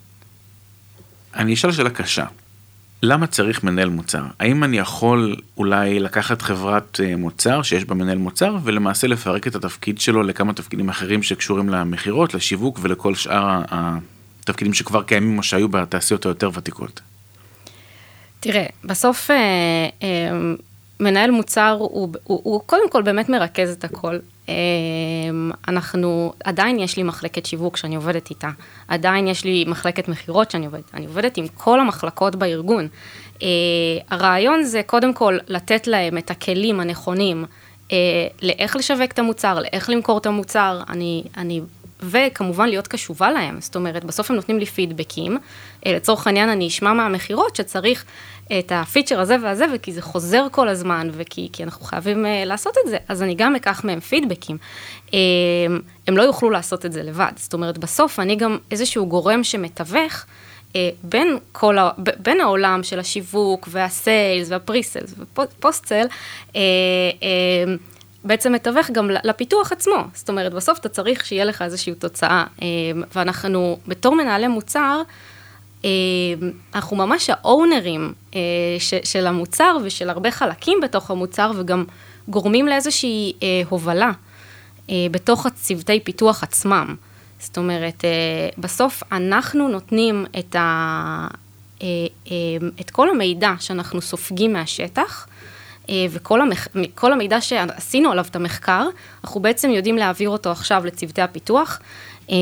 אני 1.35 1.53
אשאל 1.53 1.71
שאלה 1.71 1.89
קשה. 1.89 2.25
למה 3.03 3.27
צריך 3.27 3.63
מנהל 3.63 3.89
מוצר? 3.89 4.23
האם 4.39 4.63
אני 4.63 4.77
יכול 4.77 5.35
אולי 5.57 5.99
לקחת 5.99 6.41
חברת 6.41 6.99
אה, 7.03 7.15
מוצר 7.15 7.61
שיש 7.61 7.85
בה 7.85 7.95
מנהל 7.95 8.17
מוצר 8.17 8.57
ולמעשה 8.63 9.07
לפרק 9.07 9.47
את 9.47 9.55
התפקיד 9.55 9.99
שלו 9.99 10.23
לכמה 10.23 10.53
תפקידים 10.53 10.89
אחרים 10.89 11.23
שקשורים 11.23 11.69
למכירות, 11.69 12.33
לשיווק 12.33 12.79
ולכל 12.81 13.15
שאר 13.15 13.61
התפקידים 13.69 14.73
שכבר 14.73 15.03
קיימים 15.03 15.37
או 15.37 15.43
שהיו 15.43 15.69
בתעשיות 15.69 16.25
היותר 16.25 16.49
ותיקות? 16.53 17.01
תראה, 18.39 18.65
בסוף 18.83 19.31
אה, 19.31 19.35
אה, 20.03 20.07
מנהל 20.99 21.31
מוצר 21.31 21.77
הוא, 21.79 22.09
הוא, 22.23 22.41
הוא 22.43 22.61
קודם 22.65 22.89
כל 22.89 23.01
באמת 23.01 23.29
מרכז 23.29 23.71
את 23.71 23.83
הכל. 23.83 24.17
אה, 24.49 24.55
אנחנו, 25.67 26.33
עדיין 26.43 26.79
יש 26.79 26.97
לי 26.97 27.03
מחלקת 27.03 27.45
שיווק 27.45 27.77
שאני 27.77 27.95
עובדת 27.95 28.29
איתה, 28.29 28.49
עדיין 28.87 29.27
יש 29.27 29.43
לי 29.43 29.65
מחלקת 29.67 30.07
מכירות 30.07 30.51
שאני 30.51 30.65
עובדת, 30.65 30.93
אני 30.93 31.05
עובדת 31.05 31.37
עם 31.37 31.47
כל 31.47 31.79
המחלקות 31.79 32.35
בארגון. 32.35 32.87
אה, 33.41 33.47
הרעיון 34.09 34.63
זה 34.63 34.81
קודם 34.85 35.13
כל 35.13 35.37
לתת 35.47 35.87
להם 35.87 36.17
את 36.17 36.31
הכלים 36.31 36.79
הנכונים 36.79 37.45
אה, 37.91 37.97
לאיך 38.41 38.75
לשווק 38.75 39.11
את 39.11 39.19
המוצר, 39.19 39.59
לאיך 39.59 39.89
למכור 39.89 40.17
את 40.17 40.25
המוצר, 40.25 40.81
אני, 40.89 41.23
אני 41.37 41.61
וכמובן 41.99 42.69
להיות 42.69 42.87
קשובה 42.87 43.31
להם, 43.31 43.61
זאת 43.61 43.75
אומרת, 43.75 44.03
בסוף 44.03 44.29
הם 44.29 44.35
נותנים 44.35 44.59
לי 44.59 44.65
פידבקים, 44.65 45.37
אה, 45.85 45.93
לצורך 45.93 46.27
העניין 46.27 46.49
אני 46.49 46.67
אשמע 46.67 46.93
מהמכירות 46.93 47.55
שצריך 47.55 48.05
את 48.59 48.71
הפיצ'ר 48.75 49.19
הזה 49.19 49.35
והזה, 49.43 49.65
וכי 49.73 49.93
זה 49.93 50.01
חוזר 50.01 50.47
כל 50.51 50.67
הזמן, 50.67 51.09
וכי 51.11 51.49
אנחנו 51.63 51.85
חייבים 51.85 52.25
uh, 52.25 52.27
לעשות 52.45 52.75
את 52.85 52.89
זה, 52.89 52.97
אז 53.07 53.23
אני 53.23 53.35
גם 53.35 53.55
אקח 53.55 53.83
מהם 53.83 53.99
פידבקים. 53.99 54.57
Um, 55.07 55.11
הם 56.07 56.17
לא 56.17 56.21
יוכלו 56.23 56.49
לעשות 56.49 56.85
את 56.85 56.91
זה 56.93 57.03
לבד, 57.03 57.31
זאת 57.35 57.53
אומרת, 57.53 57.77
בסוף 57.77 58.19
אני 58.19 58.35
גם 58.35 58.57
איזשהו 58.71 59.05
גורם 59.05 59.43
שמתווך. 59.43 60.25
בין, 61.03 61.37
כל 61.51 61.77
בין 62.19 62.41
העולם 62.41 62.83
של 62.83 62.99
השיווק 62.99 63.67
והסיילס 63.71 64.49
והפריסלס 64.49 65.13
ופוסט-סל, 65.19 66.05
uh, 66.47 66.53
uh, 66.53 66.55
בעצם 68.27 68.53
מתווך 68.53 68.91
גם 68.91 69.09
לפיתוח 69.23 69.71
עצמו. 69.71 70.03
זאת 70.13 70.29
אומרת, 70.29 70.53
בסוף 70.53 70.79
אתה 70.79 70.89
צריך 70.89 71.25
שיהיה 71.25 71.45
לך 71.45 71.61
איזושהי 71.61 71.95
תוצאה, 71.95 72.45
אה, 72.61 72.67
ואנחנו 73.15 73.79
בתור 73.87 74.15
מנהלי 74.15 74.47
מוצר, 74.47 75.01
אה, 75.85 75.89
אנחנו 76.75 76.97
ממש 76.97 77.29
האונרים 77.29 78.13
אה, 78.35 78.39
של 79.03 79.27
המוצר 79.27 79.77
ושל 79.83 80.09
הרבה 80.09 80.31
חלקים 80.31 80.79
בתוך 80.83 81.11
המוצר, 81.11 81.51
וגם 81.55 81.85
גורמים 82.27 82.67
לאיזושהי 82.67 83.33
הובלה 83.69 84.11
בתוך 85.11 85.45
הצוותי 85.45 85.99
פיתוח 85.99 86.43
עצמם. 86.43 86.95
זאת 87.39 87.57
אומרת, 87.57 88.03
בסוף 88.57 89.03
אנחנו 89.11 89.67
נותנים 89.67 90.25
את, 90.39 90.55
ה, 90.55 91.27
את 92.81 92.89
כל 92.91 93.09
המידע 93.09 93.53
שאנחנו 93.59 94.01
סופגים 94.01 94.53
מהשטח, 94.53 95.27
אה, 95.27 95.33
וכל 96.09 96.41
המח... 96.41 96.67
המידע 97.01 97.41
שעשינו 97.41 98.11
עליו 98.11 98.25
את 98.29 98.35
המחקר, 98.35 98.87
אנחנו 99.23 99.41
בעצם 99.41 99.69
יודעים 99.69 99.97
להעביר 99.97 100.29
אותו 100.29 100.51
עכשיו 100.51 100.85
לצוותי 100.85 101.21
הפיתוח, 101.21 101.79
אה, 102.29 102.35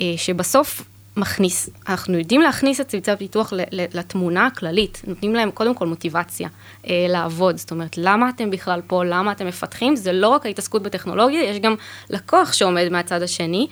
אה, 0.00 0.14
שבסוף 0.16 0.82
מכניס, 1.16 1.70
אנחנו 1.88 2.18
יודעים 2.18 2.40
להכניס 2.40 2.80
את 2.80 2.88
צוותי 2.88 3.10
הפיתוח 3.10 3.52
לתמונה 3.72 4.46
הכללית, 4.46 5.02
נותנים 5.06 5.34
להם 5.34 5.50
קודם 5.50 5.74
כל 5.74 5.86
מוטיבציה 5.86 6.48
לעבוד, 6.84 7.56
זאת 7.56 7.70
אומרת, 7.70 7.98
למה 7.98 8.28
אתם 8.28 8.50
בכלל 8.50 8.80
פה, 8.86 9.04
למה 9.04 9.32
אתם 9.32 9.46
מפתחים, 9.46 9.96
זה 9.96 10.12
לא 10.12 10.28
רק 10.28 10.46
ההתעסקות 10.46 10.82
בטכנולוגיה, 10.82 11.44
יש 11.44 11.58
גם 11.58 11.74
לקוח 12.10 12.52
שעומד 12.52 12.88
מהצד 12.90 13.22
השני, 13.22 13.66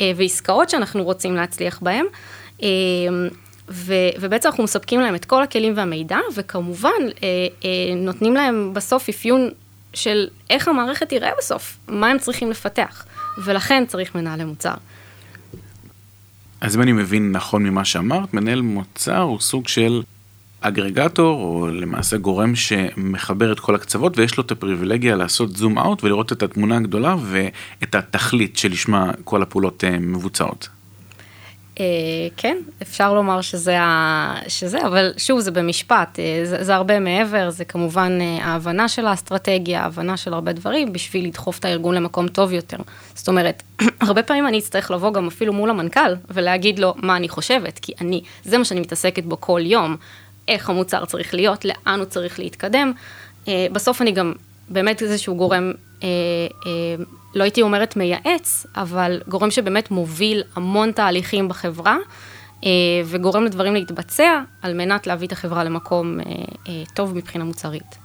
ועסקאות 0.00 0.70
שאנחנו 0.70 1.04
רוצים 1.04 1.36
להצליח 1.36 1.80
בהן. 1.82 2.04
ו, 3.70 3.94
ובעצם 4.20 4.48
אנחנו 4.48 4.64
מספקים 4.64 5.00
להם 5.00 5.14
את 5.14 5.24
כל 5.24 5.42
הכלים 5.42 5.72
והמידע, 5.76 6.18
וכמובן 6.34 6.88
אה, 7.22 7.28
אה, 7.64 7.94
נותנים 7.96 8.34
להם 8.34 8.74
בסוף 8.74 9.08
אפיון 9.08 9.48
של 9.94 10.28
איך 10.50 10.68
המערכת 10.68 11.08
תראה 11.08 11.30
בסוף, 11.38 11.78
מה 11.88 12.08
הם 12.08 12.18
צריכים 12.18 12.50
לפתח, 12.50 13.04
ולכן 13.44 13.84
צריך 13.86 14.14
מנהלי 14.14 14.44
מוצר. 14.44 14.74
אז 16.60 16.76
אם 16.76 16.82
אני 16.82 16.92
מבין 16.92 17.32
נכון 17.32 17.62
ממה 17.62 17.84
שאמרת, 17.84 18.34
מנהל 18.34 18.60
מוצר 18.60 19.20
הוא 19.20 19.40
סוג 19.40 19.68
של 19.68 20.02
אגרגטור, 20.60 21.42
או 21.42 21.68
למעשה 21.68 22.16
גורם 22.16 22.54
שמחבר 22.54 23.52
את 23.52 23.60
כל 23.60 23.74
הקצוות, 23.74 24.18
ויש 24.18 24.36
לו 24.36 24.44
את 24.44 24.50
הפריבילגיה 24.50 25.16
לעשות 25.16 25.56
זום 25.56 25.78
אאוט 25.78 26.04
ולראות 26.04 26.32
את 26.32 26.42
התמונה 26.42 26.76
הגדולה 26.76 27.16
ואת 27.22 27.94
התכלית 27.94 28.56
שלשמה 28.56 29.10
כל 29.24 29.42
הפעולות 29.42 29.84
אה, 29.84 29.98
מבוצעות. 29.98 30.68
אה, 31.80 31.84
כן, 32.36 32.56
אפשר 32.82 33.14
לומר 33.14 33.40
שזה, 33.40 33.80
ה... 33.80 34.34
שזה, 34.48 34.86
אבל 34.86 35.12
שוב, 35.16 35.40
זה 35.40 35.50
במשפט, 35.50 36.18
אה, 36.18 36.40
זה, 36.44 36.64
זה 36.64 36.74
הרבה 36.74 37.00
מעבר, 37.00 37.50
זה 37.50 37.64
כמובן 37.64 38.18
אה, 38.20 38.44
ההבנה 38.44 38.88
של 38.88 39.06
האסטרטגיה, 39.06 39.82
ההבנה 39.82 40.16
של 40.16 40.34
הרבה 40.34 40.52
דברים, 40.52 40.92
בשביל 40.92 41.26
לדחוף 41.26 41.58
את 41.58 41.64
הארגון 41.64 41.94
למקום 41.94 42.28
טוב 42.28 42.52
יותר. 42.52 42.76
זאת 43.14 43.28
אומרת, 43.28 43.62
הרבה 44.00 44.22
פעמים 44.22 44.46
אני 44.46 44.58
אצטרך 44.58 44.90
לבוא 44.90 45.12
גם 45.12 45.26
אפילו 45.26 45.52
מול 45.52 45.70
המנכ"ל, 45.70 46.14
ולהגיד 46.30 46.78
לו 46.78 46.94
מה 46.96 47.16
אני 47.16 47.28
חושבת, 47.28 47.78
כי 47.78 47.92
אני, 48.00 48.22
זה 48.44 48.58
מה 48.58 48.64
שאני 48.64 48.80
מתעסקת 48.80 49.24
בו 49.24 49.40
כל 49.40 49.60
יום, 49.64 49.96
איך 50.48 50.70
המוצר 50.70 51.04
צריך 51.04 51.34
להיות, 51.34 51.64
לאן 51.64 51.98
הוא 51.98 52.04
צריך 52.04 52.38
להתקדם. 52.38 52.92
בסוף 53.72 54.02
אני 54.02 54.12
גם 54.12 54.32
באמת 54.68 55.02
איזשהו 55.02 55.36
גורם 55.36 55.72
לא 57.34 57.42
הייתי 57.42 57.62
אומרת 57.62 57.96
מייעץ, 57.96 58.66
אבל 58.76 59.20
גורם 59.28 59.50
שבאמת 59.50 59.90
מוביל 59.90 60.42
המון 60.56 60.92
תהליכים 60.92 61.48
בחברה, 61.48 61.96
אה, 62.64 62.70
וגורם 63.06 63.44
לדברים 63.44 63.74
להתבצע, 63.74 64.40
על 64.62 64.74
מנת 64.74 65.06
להביא 65.06 65.26
את 65.26 65.32
החברה 65.32 65.64
למקום 65.64 66.20
אה, 66.20 66.24
אה, 66.68 66.82
טוב 66.94 67.16
מבחינה 67.16 67.44
מוצרית. 67.44 67.98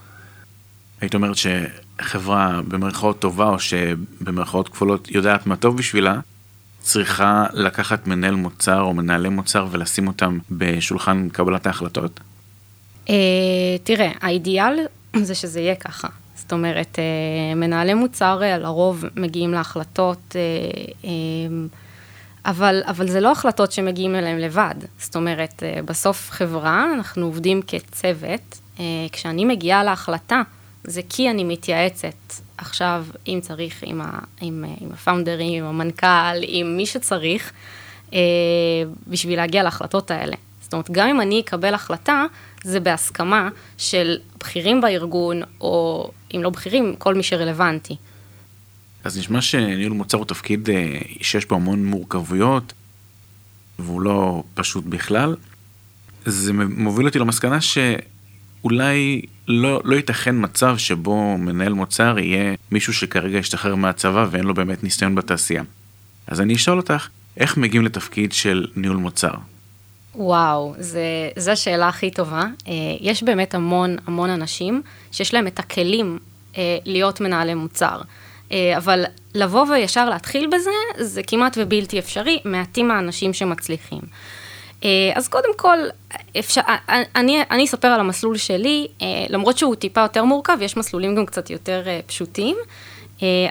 היית 1.02 1.16
אומרת 1.16 1.36
שחברה 1.38 2.62
במרכאות 2.68 3.20
טובה, 3.20 3.50
או 3.50 3.60
שבמרכאות 3.60 4.70
כפולות 4.70 5.12
יודעת 5.12 5.48
מה 5.48 5.56
טוב 5.56 5.78
בשבילה, 5.78 6.20
צריכה 6.80 7.46
לקחת 7.54 8.08
מנהל 8.08 8.36
מוצר 8.36 8.82
או 8.82 8.94
מנהלי 8.94 9.30
מוצר 9.30 9.68
ולשים 9.72 10.08
אותם 10.08 10.40
בשולחן 10.52 11.30
קבלת 11.30 11.68
ההחלטות? 11.68 12.20
תראה, 13.84 14.12
האידיאל 14.22 14.80
זה 15.22 15.36
שזה 15.36 15.60
יהיה 15.60 15.76
ככה. 15.76 16.08
זאת 16.46 16.54
אומרת, 16.54 17.00
אה, 17.00 17.56
מנהלי 17.56 17.94
מוצר 17.94 18.44
אה, 18.44 18.58
לרוב 18.58 19.06
מגיעים 19.16 19.52
להחלטות, 19.52 20.36
אה, 20.36 21.10
אבל, 22.46 22.84
אבל 22.88 23.08
זה 23.08 23.20
לא 23.20 23.32
החלטות 23.32 23.72
שמגיעים 23.72 24.16
אליהם 24.16 24.38
לבד. 24.38 24.76
זאת 25.00 25.16
אומרת, 25.16 25.64
בסוף 25.86 26.32
חברה, 26.32 26.94
אנחנו 26.94 27.26
עובדים 27.26 27.62
כצוות. 27.68 28.60
כשאני 29.12 29.46
מגיעה 29.46 29.84
להחלטה, 29.84 30.42
זה 30.84 31.02
כי 31.10 31.30
אני 31.30 31.44
מתייעצת 31.44 32.34
עכשיו, 32.58 33.06
אם 33.28 33.40
צריך, 33.42 33.84
עם, 33.84 34.02
עם, 34.42 34.66
עם 34.82 34.90
הפאונדרים, 34.94 35.64
עם 35.64 35.70
המנכ"ל, 35.70 36.38
עם 36.42 36.78
מי 36.78 36.86
שצריך, 36.86 37.52
בשביל 39.08 39.38
להגיע 39.38 39.64
להחלטות 39.64 40.12
האלה. 40.12 40.36
זאת 40.66 40.74
אומרת, 40.74 40.92
גם 40.92 41.08
אם 41.08 41.22
אני 41.22 41.40
אקבל 41.40 41.74
החלטה, 41.74 42.26
זה 42.64 42.80
בהסכמה 42.80 43.50
של 43.78 44.18
בכירים 44.40 44.82
בארגון, 44.82 45.42
או 45.62 46.12
אם 46.36 46.44
לא 46.44 46.50
בכירים, 46.50 46.96
כל 46.98 47.16
מי 47.16 47.24
שרלוונטי. 47.24 47.96
אז 49.04 49.18
נשמע 49.18 49.42
שניהול 49.42 49.94
מוצר 49.94 50.18
הוא 50.18 50.26
תפקיד 50.26 50.70
אה, 50.70 51.00
שיש 51.22 51.46
בו 51.46 51.56
המון 51.56 51.86
מורכבויות, 51.86 52.74
והוא 53.80 54.02
לא 54.02 54.44
פשוט 54.54 54.84
בכלל. 54.86 55.36
זה 56.26 56.54
מוביל 56.54 57.06
אותי 57.06 57.20
למסקנה 57.20 57.58
שאולי 57.62 59.22
לא, 59.48 59.82
לא 59.84 59.96
ייתכן 59.96 60.36
מצב 60.40 60.78
שבו 60.78 61.38
מנהל 61.38 61.74
מוצר 61.74 62.20
יהיה 62.20 62.56
מישהו 62.72 62.94
שכרגע 62.94 63.40
השתחרר 63.40 63.76
מהצבא 63.76 64.28
ואין 64.32 64.46
לו 64.46 64.54
באמת 64.54 64.84
ניסיון 64.84 65.16
בתעשייה. 65.16 65.64
אז 66.28 66.42
אני 66.42 66.56
אשאל 66.56 66.78
אותך, 66.78 67.08
איך 67.38 67.58
מגיעים 67.58 67.86
לתפקיד 67.86 68.34
של 68.34 68.68
ניהול 68.76 68.98
מוצר? 68.98 69.34
וואו, 70.18 70.74
זו 71.38 71.52
השאלה 71.52 71.88
הכי 71.88 72.12
טובה. 72.12 72.44
אה, 72.68 72.74
יש 73.02 73.24
באמת 73.24 73.56
המון 73.56 73.96
המון 74.08 74.30
אנשים 74.30 74.82
שיש 75.12 75.34
להם 75.34 75.48
את 75.48 75.60
הכלים 75.60 76.20
אה, 76.58 76.78
להיות 76.86 77.22
מנהלי 77.22 77.54
מוצר. 77.54 78.02
אה, 78.52 78.78
אבל 78.78 79.06
לבוא 79.34 79.66
וישר 79.72 80.10
להתחיל 80.10 80.48
בזה, 80.48 80.70
זה 80.98 81.24
כמעט 81.24 81.58
ובלתי 81.62 82.00
אפשרי, 82.00 82.40
מעטים 82.46 82.92
האנשים 82.92 83.34
שמצליחים. 83.34 84.02
אז 85.16 85.28
קודם 85.28 85.50
כל, 85.58 85.78
אפשר, 86.40 86.62
אני, 87.16 87.42
אני 87.52 87.66
אספר 87.66 87.88
על 87.88 88.00
המסלול 88.00 88.38
שלי, 88.38 88.88
למרות 89.30 89.58
שהוא 89.58 89.76
טיפה 89.76 90.02
יותר 90.02 90.24
מורכב, 90.24 90.58
יש 90.62 90.78
מסלולים 90.78 91.16
גם 91.16 91.26
קצת 91.26 91.50
יותר 91.50 91.84
פשוטים. 92.08 92.56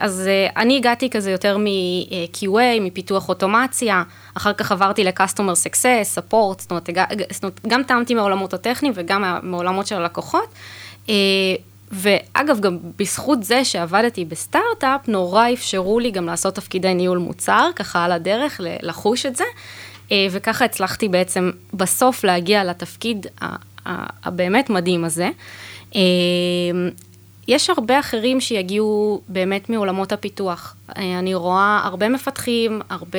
אז 0.01 0.29
אני 0.57 0.77
הגעתי 0.77 1.11
כזה 1.11 1.31
יותר 1.31 1.59
מ-QA, 1.59 2.81
מפיתוח 2.81 3.29
אוטומציה, 3.29 4.03
אחר 4.35 4.53
כך 4.53 4.73
עברתי 4.73 5.05
ל-Customer 5.05 5.69
Success, 5.69 6.19
Support, 6.19 6.61
זאת 6.61 6.71
אומרת, 6.71 6.89
זאת 7.31 7.45
אומרת, 7.45 7.61
גם 7.67 7.83
טעמתי 7.83 8.15
מעולמות 8.15 8.55
הטכניים 8.55 8.95
וגם 8.97 9.39
מעולמות 9.43 9.87
של 9.87 9.97
הלקוחות. 9.97 10.49
ואגב, 11.93 12.61
גם 12.61 12.79
בזכות 12.99 13.45
זה 13.45 13.65
שעבדתי 13.65 14.25
בסטארט-אפ, 14.25 15.09
נורא 15.09 15.53
אפשרו 15.53 16.01
לי 16.01 16.11
גם 16.11 16.27
לעשות 16.27 16.55
תפקידי 16.55 16.95
ניהול 16.95 17.19
מוצר, 17.19 17.71
ככה 17.77 18.05
על 18.05 18.13
הדרך, 18.13 18.61
לחוש 18.83 19.27
את 19.27 19.37
זה, 19.37 19.45
אה, 20.13 20.27
וככה 20.31 20.65
הצלחתי 20.65 21.09
בעצם 21.09 21.51
בסוף 21.75 22.25
להגיע 22.25 22.65
לתפקיד 22.65 23.27
הבאמת 24.25 24.71
מדהים 24.71 25.05
הזה. 25.05 25.31
אה, 27.49 27.55
יש 27.55 27.71
הרבה 27.71 28.01
אחרים 28.01 28.41
שיגיעו 28.41 29.23
באמת 29.29 29.71
מעולמות 29.71 30.13
הפיתוח. 30.13 30.77
אה, 30.97 31.19
אני 31.19 31.35
רואה 31.35 31.81
הרבה 31.85 32.09
מפתחים, 32.09 32.81
הרבה, 32.91 33.19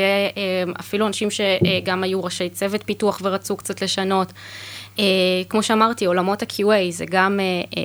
אפילו 0.79 1.07
אנשים 1.07 1.29
שגם 1.31 2.03
היו 2.03 2.23
ראשי 2.23 2.49
צוות 2.49 2.83
פיתוח 2.85 3.21
ורצו 3.23 3.57
קצת 3.57 3.81
לשנות. 3.81 4.33
אה, 4.99 5.03
כמו 5.49 5.63
שאמרתי, 5.63 6.05
עולמות 6.05 6.41
ה-QA 6.41 6.91
זה 6.91 7.05
גם 7.09 7.39
אה, 7.39 7.45
אה, 7.77 7.81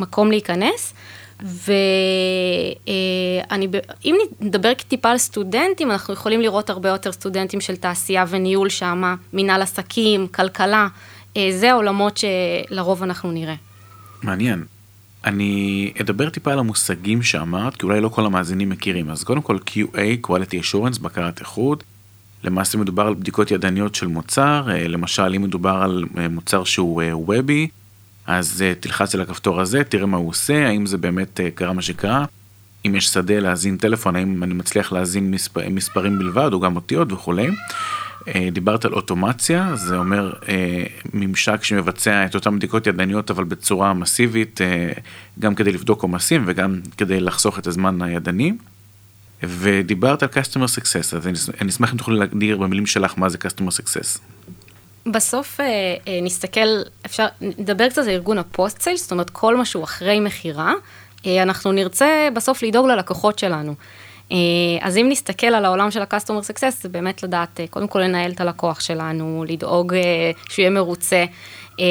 מקום 0.00 0.30
להיכנס. 0.30 0.94
ואם 1.40 2.86
נדבר 4.40 4.74
טיפה 4.74 5.10
על 5.10 5.18
סטודנטים, 5.18 5.90
אנחנו 5.90 6.14
יכולים 6.14 6.40
לראות 6.40 6.70
הרבה 6.70 6.88
יותר 6.88 7.12
סטודנטים 7.12 7.60
של 7.60 7.76
תעשייה 7.76 8.24
וניהול 8.28 8.68
שם, 8.68 9.14
מנהל 9.32 9.62
עסקים, 9.62 10.26
כלכלה, 10.26 10.88
זה 11.50 11.70
העולמות 11.70 12.20
שלרוב 12.20 13.02
אנחנו 13.02 13.32
נראה. 13.32 13.54
מעניין. 14.22 14.64
אני 15.24 15.92
אדבר 16.00 16.30
טיפה 16.30 16.52
על 16.52 16.58
המושגים 16.58 17.22
שאמרת, 17.22 17.76
כי 17.76 17.86
אולי 17.86 18.00
לא 18.00 18.08
כל 18.08 18.26
המאזינים 18.26 18.68
מכירים. 18.68 19.10
אז 19.10 19.24
קודם 19.24 19.42
כל 19.42 19.58
QA, 19.70 20.26
Quality 20.26 20.64
Assurance, 20.64 21.02
בקרת 21.02 21.40
איכות. 21.40 21.84
למעשה 22.44 22.78
מדובר 22.78 23.06
על 23.06 23.14
בדיקות 23.14 23.50
ידניות 23.50 23.94
של 23.94 24.06
מוצר, 24.06 24.66
אה, 24.70 24.88
למשל 24.88 25.32
אם 25.36 25.42
מדובר 25.42 25.82
על 25.82 26.04
אה, 26.18 26.28
מוצר 26.28 26.64
שהוא 26.64 27.02
וובי, 27.12 27.68
אה, 28.28 28.38
אז 28.38 28.64
תלחץ 28.80 29.14
על 29.14 29.20
הכפתור 29.20 29.60
הזה, 29.60 29.84
תראה 29.84 30.06
מה 30.06 30.16
הוא 30.16 30.28
עושה, 30.28 30.66
האם 30.68 30.86
זה 30.86 30.98
באמת 30.98 31.40
קרה 31.54 31.72
מה 31.72 31.82
שקרה, 31.82 32.24
אם 32.86 32.94
יש 32.94 33.06
שדה 33.06 33.40
להאזין 33.40 33.76
טלפון, 33.76 34.16
האם 34.16 34.42
אני 34.42 34.54
מצליח 34.54 34.92
להאזין 34.92 35.30
מספר, 35.30 35.68
מספרים 35.70 36.18
בלבד 36.18 36.52
או 36.52 36.60
גם 36.60 36.76
אותיות 36.76 37.12
וכולי. 37.12 37.50
דיברת 38.52 38.84
על 38.84 38.92
אוטומציה, 38.92 39.76
זה 39.76 39.96
אומר 39.96 40.32
ממשק 41.14 41.64
שמבצע 41.64 42.26
את 42.26 42.34
אותן 42.34 42.56
בדיקות 42.56 42.86
ידניות 42.86 43.30
אבל 43.30 43.44
בצורה 43.44 43.94
מסיבית, 43.94 44.60
גם 45.38 45.54
כדי 45.54 45.72
לבדוק 45.72 46.02
עומסים 46.02 46.44
וגם 46.46 46.80
כדי 46.96 47.20
לחסוך 47.20 47.58
את 47.58 47.66
הזמן 47.66 48.02
הידני. 48.02 48.52
ודיברת 49.42 50.22
על 50.22 50.28
customer 50.28 50.78
success, 50.78 51.16
אז 51.16 51.50
אני 51.60 51.70
אשמח 51.70 51.92
אם 51.92 51.98
תוכלי 51.98 52.18
להגדיר 52.18 52.56
במילים 52.56 52.86
שלך 52.86 53.14
מה 53.16 53.28
זה 53.28 53.38
customer 53.38 53.70
success. 53.70 54.18
בסוף 55.06 55.60
אה, 55.60 55.66
אה, 56.08 56.18
נסתכל, 56.22 56.82
אפשר, 57.06 57.26
נדבר 57.40 57.88
קצת 57.88 58.02
על 58.02 58.08
ארגון 58.08 58.38
הפוסט 58.38 58.82
סיילס, 58.82 59.02
זאת 59.02 59.12
אומרת 59.12 59.30
כל 59.30 59.56
מה 59.56 59.64
שהוא 59.64 59.84
אחרי 59.84 60.20
מכירה, 60.20 60.72
אה, 61.26 61.42
אנחנו 61.42 61.72
נרצה 61.72 62.28
בסוף 62.34 62.62
לדאוג 62.62 62.86
ללקוחות 62.86 63.38
שלנו. 63.38 63.74
אז 64.80 64.96
אם 64.96 65.06
נסתכל 65.08 65.46
על 65.46 65.64
העולם 65.64 65.90
של 65.90 66.02
ה-customer 66.02 66.50
success, 66.52 66.82
זה 66.82 66.88
באמת 66.88 67.22
לדעת, 67.22 67.60
קודם 67.70 67.88
כל 67.88 68.00
לנהל 68.00 68.30
את 68.30 68.40
הלקוח 68.40 68.80
שלנו, 68.80 69.44
לדאוג 69.48 69.94
שהוא 70.48 70.62
יהיה 70.62 70.70
מרוצה. 70.70 71.24
אה, 71.80 71.84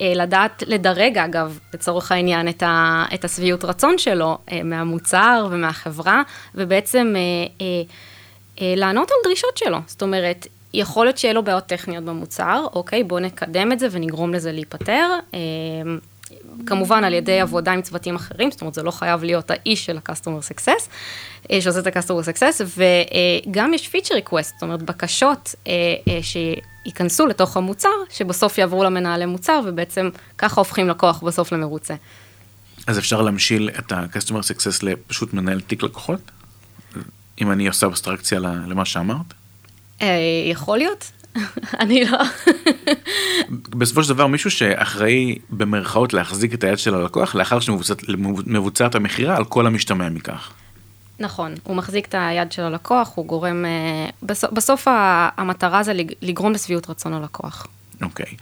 אה, 0.00 0.12
לדעת 0.14 0.62
לדרג, 0.66 1.18
אגב, 1.18 1.58
לצורך 1.74 2.12
העניין, 2.12 2.48
את, 2.48 2.62
ה, 2.62 3.04
את 3.14 3.24
השביעות 3.24 3.64
רצון 3.64 3.98
שלו 3.98 4.38
אה, 4.52 4.62
מהמוצר 4.62 5.48
ומהחברה, 5.50 6.22
ובעצם 6.54 7.14
לענות 8.60 9.10
על 9.10 9.16
דרישות 9.24 9.56
שלו. 9.56 9.78
זאת 9.86 10.02
אומרת, 10.02 10.46
יכול 10.74 11.06
להיות 11.06 11.18
שיהיה 11.18 11.34
לו 11.34 11.42
בעיות 11.42 11.66
טכניות 11.66 12.04
במוצר, 12.04 12.66
אוקיי, 12.72 13.04
בואו 13.04 13.20
נקדם 13.20 13.72
את 13.72 13.78
זה 13.78 13.86
ונגרום 13.90 14.34
לזה 14.34 14.52
להיפתר. 14.52 15.08
כמובן 16.66 17.04
על 17.04 17.14
ידי 17.14 17.40
עבודה 17.40 17.72
עם 17.72 17.82
צוותים 17.82 18.14
אחרים, 18.14 18.50
זאת 18.50 18.60
אומרת 18.60 18.74
זה 18.74 18.82
לא 18.82 18.90
חייב 18.90 19.24
להיות 19.24 19.50
האיש 19.50 19.86
של 19.86 19.96
ה-customer 19.96 20.54
success, 20.54 20.88
שעושה 21.60 21.78
את 21.78 21.86
ה-customer 21.86 22.24
success, 22.24 22.80
וגם 23.46 23.74
יש 23.74 23.90
feature 23.94 24.14
request, 24.28 24.42
זאת 24.42 24.62
אומרת 24.62 24.82
בקשות 24.82 25.54
ייכנסו 26.86 27.26
לתוך 27.26 27.56
המוצר, 27.56 27.88
שבסוף 28.10 28.58
יעברו 28.58 28.84
למנהלי 28.84 29.26
מוצר, 29.26 29.60
ובעצם 29.66 30.08
ככה 30.38 30.60
הופכים 30.60 30.88
לקוח 30.88 31.22
בסוף 31.22 31.52
למרוצה. 31.52 31.94
אז 32.86 32.98
אפשר 32.98 33.22
להמשיל 33.22 33.70
את 33.78 33.92
ה-customer 33.92 34.42
success 34.42 34.78
לפשוט 34.82 35.34
מנהל 35.34 35.60
תיק 35.60 35.82
לקוחות? 35.82 36.20
אם 37.40 37.52
אני 37.52 37.68
עושה 37.68 37.86
אבסטרקציה 37.86 38.38
למה 38.40 38.84
שאמרת? 38.84 39.34
אה, 40.02 40.16
יכול 40.50 40.78
להיות, 40.78 41.12
אני 41.80 42.04
לא. 42.04 42.18
בסופו 43.50 44.02
של 44.02 44.08
דבר 44.08 44.26
מישהו 44.26 44.50
שאחראי 44.50 45.38
במרכאות 45.50 46.12
להחזיק 46.12 46.54
את 46.54 46.64
היד 46.64 46.78
של 46.78 46.94
הלקוח 46.94 47.34
לאחר 47.34 47.60
שמבוצעת 47.60 48.94
המכירה 48.94 49.36
על 49.36 49.44
כל 49.44 49.66
המשתמע 49.66 50.08
מכך. 50.08 50.52
נכון, 51.18 51.54
הוא 51.62 51.76
מחזיק 51.76 52.06
את 52.06 52.14
היד 52.18 52.52
של 52.52 52.62
הלקוח, 52.62 53.12
הוא 53.14 53.26
גורם, 53.26 53.64
אה, 53.64 54.10
בסוף, 54.22 54.50
בסוף 54.52 54.86
המטרה 55.36 55.82
זה 55.82 55.92
לגרום 56.22 56.52
לשביעות 56.52 56.90
רצון 56.90 57.14
הלקוח. 57.14 57.66
אוקיי, 58.02 58.26
okay. 58.26 58.34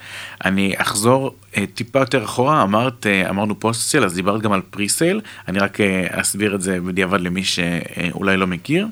אני 0.44 0.74
אחזור 0.76 1.34
uh, 1.52 1.58
טיפה 1.74 1.98
יותר 1.98 2.24
אחורה, 2.24 2.62
אמרת, 2.62 3.06
uh, 3.06 3.30
אמרנו 3.30 3.60
post-sale, 3.60 4.04
אז 4.04 4.14
דיברת 4.14 4.42
גם 4.42 4.52
על 4.52 4.60
pre-sale, 4.70 5.20
אני 5.48 5.58
רק 5.58 5.80
uh, 5.80 5.82
אסביר 6.20 6.54
את 6.54 6.62
זה 6.62 6.80
בדיעבד 6.80 7.20
למי 7.20 7.44
שאולי 7.44 8.36
לא 8.36 8.46
מכיר. 8.46 8.86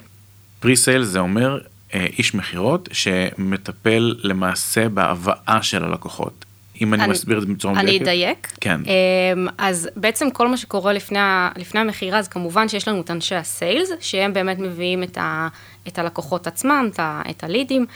pre-sale 0.60 1.02
זה 1.02 1.18
אומר 1.18 1.58
איש 1.94 2.34
מכירות 2.34 2.88
שמטפל 2.92 4.14
למעשה 4.22 4.88
בהבאה 4.88 5.58
של 5.62 5.84
הלקוחות. 5.84 6.44
אם 6.80 6.94
אני, 6.94 7.04
אני 7.04 7.12
מסביר 7.12 7.38
את 7.38 7.42
זה 7.42 7.54
בצורה 7.54 7.74
מדויקת. 7.74 8.02
אני 8.02 8.02
אדייק. 8.02 8.52
כן. 8.60 8.80
אמ, 8.86 9.46
אז 9.58 9.88
בעצם 9.96 10.30
כל 10.30 10.48
מה 10.48 10.56
שקורה 10.56 10.92
לפני, 10.92 11.18
לפני 11.56 11.80
המכירה, 11.80 12.18
אז 12.18 12.28
כמובן 12.28 12.68
שיש 12.68 12.88
לנו 12.88 13.00
את 13.00 13.10
אנשי 13.10 13.34
הסיילס, 13.34 13.90
שהם 14.00 14.32
באמת 14.32 14.58
מביאים 14.58 15.02
את, 15.02 15.18
ה, 15.18 15.48
את 15.88 15.98
הלקוחות 15.98 16.46
עצמם, 16.46 16.88
את, 16.92 17.00
ה, 17.00 17.22
את 17.30 17.44
הלידים. 17.44 17.86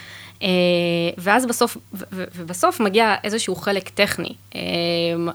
אה, 0.42 0.48
ואז 1.18 1.46
בסוף, 1.46 1.76
ובסוף 2.12 2.81
מגיע 2.81 3.14
איזשהו 3.24 3.57
חלק 3.57 3.88
טכני. 3.88 4.35
אה, 4.55 4.61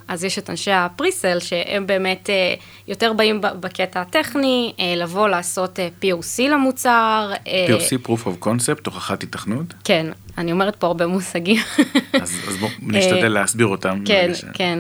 אז 0.08 0.24
יש 0.24 0.40
את 0.40 0.50
אנשי 0.50 0.72
הפריסל, 0.72 1.40
שהם 1.40 1.88
באמת 1.88 2.30
אה, 2.30 2.54
יותר 2.88 3.14
באים 3.14 3.42
בקטע 3.42 4.02
הטכני, 4.02 4.74
לבוא 4.98 5.28
לעשות 5.28 5.80
POC 6.02 6.42
למוצר. 6.50 7.32
POC, 7.46 8.08
Proof 8.08 8.28
of 8.28 8.46
Concept, 8.46 8.82
תוכחת 8.82 9.24
התכנות? 9.24 9.74
כן, 9.84 10.06
אני 10.38 10.52
אומרת 10.52 10.76
פה 10.76 10.88
הרבה 10.88 11.08
מושגים. 11.08 11.62
אז, 12.22 12.40
אז 12.48 12.58
בואו 12.58 12.72
נשתדל 12.82 13.28
להסביר 13.28 13.68
אותם. 13.68 14.04
כן, 14.06 14.32
כן. 14.54 14.80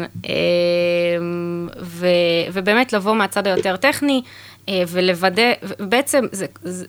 ו, 1.81 2.07
ובאמת 2.53 2.93
לבוא 2.93 3.15
מהצד 3.15 3.47
היותר 3.47 3.75
טכני, 3.75 4.21
ולוודא, 4.87 5.51
בעצם 5.79 6.25
זה, 6.31 6.45
זה 6.61 6.85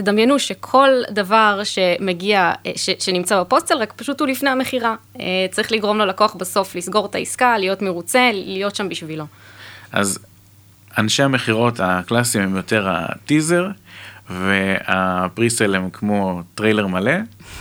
תדמיינו 0.00 0.38
שכל 0.38 0.88
דבר 1.10 1.60
שמגיע, 1.64 2.52
אה, 2.66 2.72
ש, 2.76 2.90
שנמצא 2.98 3.40
ב 3.40 3.43
post-sale, 3.43 3.78
רק 3.78 3.92
פשוט 3.96 4.20
הוא 4.20 4.28
לפני 4.28 4.50
המכירה. 4.50 4.94
אה, 5.20 5.24
צריך 5.50 5.72
לגרום 5.72 5.98
ללקוח 5.98 6.34
בסוף 6.34 6.74
לסגור 6.74 7.06
את 7.06 7.14
העסקה, 7.14 7.58
להיות 7.58 7.82
מרוצה, 7.82 8.30
להיות 8.32 8.76
שם 8.76 8.88
בשבילו. 8.88 9.24
אז 9.92 10.18
אנשי 10.98 11.22
המכירות 11.22 11.80
הקלאסיים 11.80 12.44
הם 12.44 12.56
יותר 12.56 12.88
הטיזר, 12.88 13.66
וה 14.30 14.59
pre-sale 14.59 15.74
הם 15.74 15.90
כמו 15.90 16.42
טריילר 16.54 16.86
מלא. 16.86 17.12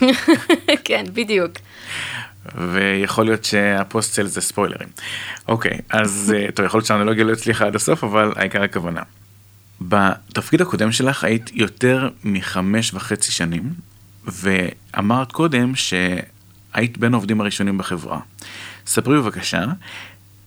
כן, 0.86 1.04
בדיוק. 1.14 1.52
ויכול 2.56 3.26
להיות 3.26 3.44
שהפוסטסל 3.44 4.28
זה 4.28 4.42
ספוילרים. 4.42 4.90
אוקיי, 5.48 5.80
אז 5.90 6.36
אה, 6.38 6.52
טוב, 6.52 6.66
יכול 6.66 6.78
להיות 6.78 6.88
שהאנלוגיה 6.88 7.24
לא 7.24 7.32
הצליחה 7.32 7.66
עד 7.66 7.76
הסוף, 7.76 8.04
אבל 8.04 8.32
העיקר 8.36 8.64
הכוונה. 8.64 9.02
בתפקיד 9.82 10.62
הקודם 10.62 10.92
שלך 10.92 11.24
היית 11.24 11.52
יותר 11.54 12.10
מחמש 12.24 12.94
וחצי 12.94 13.32
שנים, 13.32 13.74
ואמרת 14.26 15.32
קודם 15.32 15.74
שהיית 15.76 16.98
בין 16.98 17.14
העובדים 17.14 17.42
הראשונים 17.42 17.78
בחברה. 17.78 18.20
ספרי 18.88 19.18
בבקשה, 19.18 19.66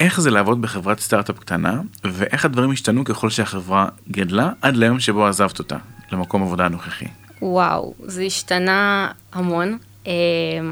איך 0.00 0.20
זה 0.20 0.30
לעבוד 0.30 0.62
בחברת 0.62 1.00
סטארט-אפ 1.00 1.38
קטנה, 1.38 1.80
ואיך 2.04 2.44
הדברים 2.44 2.70
השתנו 2.70 3.04
ככל 3.04 3.30
שהחברה 3.30 3.88
גדלה, 4.10 4.50
עד 4.62 4.76
ליום 4.76 5.00
שבו 5.00 5.26
עזבת 5.26 5.58
אותה, 5.58 5.76
למקום 6.12 6.42
עבודה 6.42 6.64
הנוכחי. 6.64 7.06
וואו, 7.42 7.94
זה 8.04 8.22
השתנה 8.22 9.08
המון. 9.32 9.78
אמ, 10.06 10.12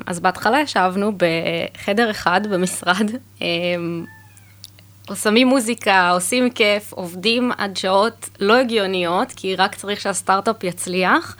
אז 0.07 0.21
בהתחלה 0.21 0.61
ישבנו 0.61 1.13
בחדר 1.17 2.11
אחד 2.11 2.41
במשרד, 2.47 3.11
אמ, 3.41 4.05
שמים 5.15 5.49
מוזיקה, 5.49 6.11
עושים 6.11 6.51
כיף, 6.51 6.93
עובדים 6.93 7.53
עד 7.59 7.77
שעות 7.77 8.29
לא 8.41 8.57
הגיוניות, 8.57 9.33
כי 9.37 9.57
רק 9.57 9.75
צריך 9.75 10.01
שהסטארט-אפ 10.01 10.65
יצליח. 10.65 11.37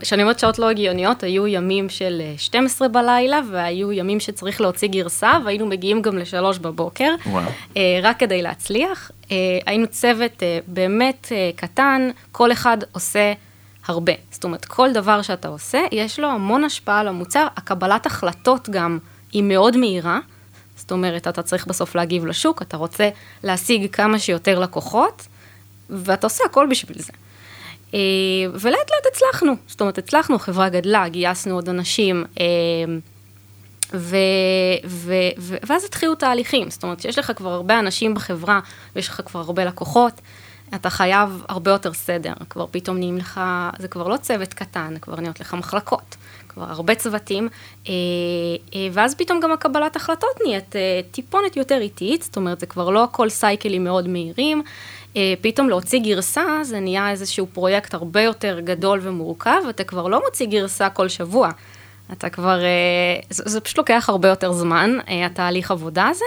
כשאני 0.00 0.22
אומרת 0.22 0.38
שעות 0.38 0.58
לא 0.58 0.70
הגיוניות, 0.70 1.22
היו 1.22 1.46
ימים 1.46 1.88
של 1.88 2.22
12 2.36 2.88
בלילה, 2.88 3.40
והיו 3.50 3.92
ימים 3.92 4.20
שצריך 4.20 4.60
להוציא 4.60 4.88
גרסה, 4.88 5.32
והיינו 5.44 5.66
מגיעים 5.66 6.02
גם 6.02 6.18
לשלוש 6.18 6.58
בבוקר, 6.58 7.14
וואו. 7.26 7.44
רק 8.02 8.18
כדי 8.18 8.42
להצליח. 8.42 9.10
היינו 9.66 9.86
צוות 9.86 10.42
באמת 10.66 11.32
קטן, 11.56 12.10
כל 12.32 12.52
אחד 12.52 12.78
עושה 12.92 13.32
הרבה. 13.86 14.12
זאת 14.30 14.44
אומרת, 14.44 14.64
כל 14.64 14.92
דבר 14.92 15.22
שאתה 15.22 15.48
עושה, 15.48 15.80
יש 15.92 16.20
לו 16.20 16.28
המון 16.28 16.64
השפעה 16.64 17.00
על 17.00 17.08
המוצר, 17.08 17.46
הקבלת 17.56 18.06
החלטות 18.06 18.68
גם 18.68 18.98
היא 19.32 19.42
מאוד 19.42 19.76
מהירה. 19.76 20.18
זאת 20.76 20.92
אומרת, 20.92 21.28
אתה 21.28 21.42
צריך 21.42 21.66
בסוף 21.66 21.94
להגיב 21.94 22.26
לשוק, 22.26 22.62
אתה 22.62 22.76
רוצה 22.76 23.08
להשיג 23.42 23.90
כמה 23.92 24.18
שיותר 24.18 24.58
לקוחות, 24.58 25.26
ואתה 25.90 26.26
עושה 26.26 26.44
הכל 26.44 26.66
בשביל 26.70 26.98
זה. 27.02 27.12
אה, 27.94 27.98
ולאט 28.52 28.90
לאט 28.90 29.12
הצלחנו, 29.12 29.52
זאת 29.66 29.80
אומרת, 29.80 29.98
הצלחנו, 29.98 30.38
חברה 30.38 30.68
גדלה, 30.68 31.08
גייסנו 31.08 31.54
עוד 31.54 31.68
אנשים, 31.68 32.24
אה, 32.40 32.44
ו, 33.94 34.16
ו, 34.86 35.14
ו, 35.38 35.56
ואז 35.66 35.84
התחילו 35.84 36.14
תהליכים, 36.14 36.70
זאת 36.70 36.82
אומרת, 36.82 37.04
יש 37.04 37.18
לך 37.18 37.32
כבר 37.36 37.50
הרבה 37.50 37.78
אנשים 37.78 38.14
בחברה, 38.14 38.60
ויש 38.96 39.08
לך 39.08 39.20
כבר 39.24 39.40
הרבה 39.40 39.64
לקוחות, 39.64 40.20
אתה 40.74 40.90
חייב 40.90 41.42
הרבה 41.48 41.70
יותר 41.70 41.92
סדר, 41.92 42.32
כבר 42.50 42.66
פתאום 42.70 42.96
נהיים 42.96 43.18
לך, 43.18 43.40
זה 43.78 43.88
כבר 43.88 44.08
לא 44.08 44.16
צוות 44.16 44.54
קטן, 44.54 44.94
כבר 45.00 45.20
נהיות 45.20 45.40
לך 45.40 45.54
מחלקות, 45.54 46.16
כבר 46.54 46.64
הרבה 46.68 46.94
צוותים, 46.94 47.48
אה, 47.88 47.92
אה, 48.74 48.88
ואז 48.92 49.14
פתאום 49.14 49.40
גם 49.40 49.52
הקבלת 49.52 49.96
החלטות 49.96 50.40
נהיית 50.46 50.76
אה, 50.76 51.00
טיפונת 51.10 51.56
יותר 51.56 51.80
איטית, 51.80 52.22
זאת 52.22 52.36
אומרת, 52.36 52.60
זה 52.60 52.66
כבר 52.66 52.90
לא 52.90 53.04
הכל 53.04 53.28
סייקלים 53.28 53.84
מאוד 53.84 54.08
מהירים, 54.08 54.62
פתאום 55.40 55.68
להוציא 55.68 56.00
גרסה 56.00 56.44
זה 56.62 56.80
נהיה 56.80 57.10
איזשהו 57.10 57.46
פרויקט 57.52 57.94
הרבה 57.94 58.20
יותר 58.20 58.60
גדול 58.60 59.00
ומורכב, 59.02 59.60
אתה 59.70 59.84
כבר 59.84 60.08
לא 60.08 60.22
מוציא 60.24 60.46
גרסה 60.46 60.90
כל 60.90 61.08
שבוע. 61.08 61.50
אתה 62.12 62.30
כבר, 62.30 62.58
זה, 63.30 63.42
זה 63.46 63.60
פשוט 63.60 63.78
לוקח 63.78 64.06
הרבה 64.08 64.28
יותר 64.28 64.52
זמן, 64.52 64.90
התהליך 65.26 65.70
עבודה 65.70 66.08
הזה, 66.08 66.24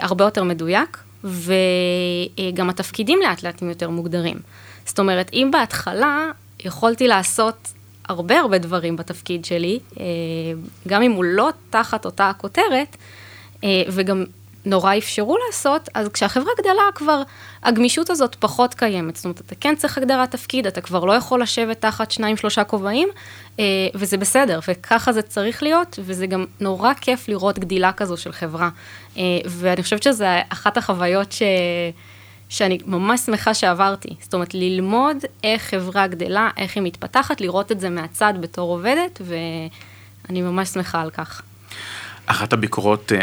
הרבה 0.00 0.24
יותר 0.24 0.44
מדויק, 0.44 0.98
וגם 1.24 2.70
התפקידים 2.70 3.18
לאט 3.22 3.42
לאט 3.42 3.62
הם 3.62 3.68
יותר 3.68 3.90
מוגדרים. 3.90 4.36
זאת 4.84 4.98
אומרת, 4.98 5.30
אם 5.32 5.48
בהתחלה 5.52 6.30
יכולתי 6.64 7.08
לעשות 7.08 7.68
הרבה 8.08 8.40
הרבה 8.40 8.58
דברים 8.58 8.96
בתפקיד 8.96 9.44
שלי, 9.44 9.78
אה, 10.00 10.04
גם 10.88 11.02
אם 11.02 11.12
הוא 11.12 11.24
לא 11.24 11.48
תחת 11.70 12.04
אותה 12.04 12.28
הכותרת, 12.28 12.96
אה, 13.64 13.82
וגם 13.88 14.24
נורא 14.64 14.96
אפשרו 14.96 15.36
לעשות, 15.46 15.88
אז 15.94 16.08
כשהחברה 16.08 16.52
גדלה 16.58 16.82
כבר 16.94 17.22
הגמישות 17.62 18.10
הזאת 18.10 18.36
פחות 18.40 18.74
קיימת. 18.74 19.16
זאת 19.16 19.24
אומרת, 19.24 19.40
אתה 19.40 19.54
כן 19.54 19.76
צריך 19.76 19.98
הגדרת 19.98 20.30
תפקיד, 20.30 20.66
אתה 20.66 20.80
כבר 20.80 21.04
לא 21.04 21.12
יכול 21.12 21.42
לשבת 21.42 21.80
תחת 21.80 22.10
שניים, 22.10 22.36
שלושה 22.36 22.64
כובעים, 22.64 23.08
אה, 23.58 23.64
וזה 23.94 24.16
בסדר, 24.16 24.60
וככה 24.68 25.12
זה 25.12 25.22
צריך 25.22 25.62
להיות, 25.62 25.98
וזה 26.02 26.26
גם 26.26 26.44
נורא 26.60 26.94
כיף 26.94 27.28
לראות 27.28 27.58
גדילה 27.58 27.92
כזו 27.92 28.16
של 28.16 28.32
חברה. 28.32 28.68
ואני 29.46 29.82
חושבת 29.82 30.02
שזו 30.02 30.24
אחת 30.48 30.76
החוויות 30.76 31.32
ש... 31.32 31.42
שאני 32.48 32.78
ממש 32.86 33.20
שמחה 33.20 33.54
שעברתי. 33.54 34.08
זאת 34.20 34.34
אומרת, 34.34 34.54
ללמוד 34.54 35.16
איך 35.44 35.62
חברה 35.62 36.06
גדלה, 36.06 36.50
איך 36.56 36.76
היא 36.76 36.82
מתפתחת, 36.82 37.40
לראות 37.40 37.72
את 37.72 37.80
זה 37.80 37.90
מהצד 37.90 38.34
בתור 38.40 38.70
עובדת, 38.70 39.22
ואני 39.24 40.42
ממש 40.42 40.68
שמחה 40.68 41.00
על 41.00 41.10
כך. 41.10 41.42
אחת 42.26 42.52
הביקורות 42.52 43.12
uh, 43.12 43.14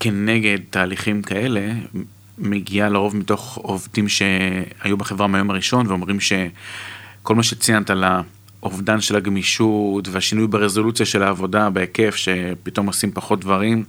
כנגד 0.00 0.58
תהליכים 0.70 1.22
כאלה, 1.22 1.72
מגיעה 2.38 2.88
לרוב 2.88 3.16
מתוך 3.16 3.56
עובדים 3.62 4.08
שהיו 4.08 4.96
בחברה 4.96 5.26
מהיום 5.26 5.50
הראשון, 5.50 5.86
ואומרים 5.86 6.20
שכל 6.20 7.34
מה 7.34 7.42
שציינת 7.42 7.90
על 7.90 8.04
האובדן 8.62 9.00
של 9.00 9.16
הגמישות 9.16 10.08
והשינוי 10.08 10.46
ברזולוציה 10.46 11.06
של 11.06 11.22
העבודה, 11.22 11.70
בהיקף, 11.70 12.16
שפתאום 12.16 12.86
עושים 12.86 13.12
פחות 13.12 13.40
דברים, 13.40 13.84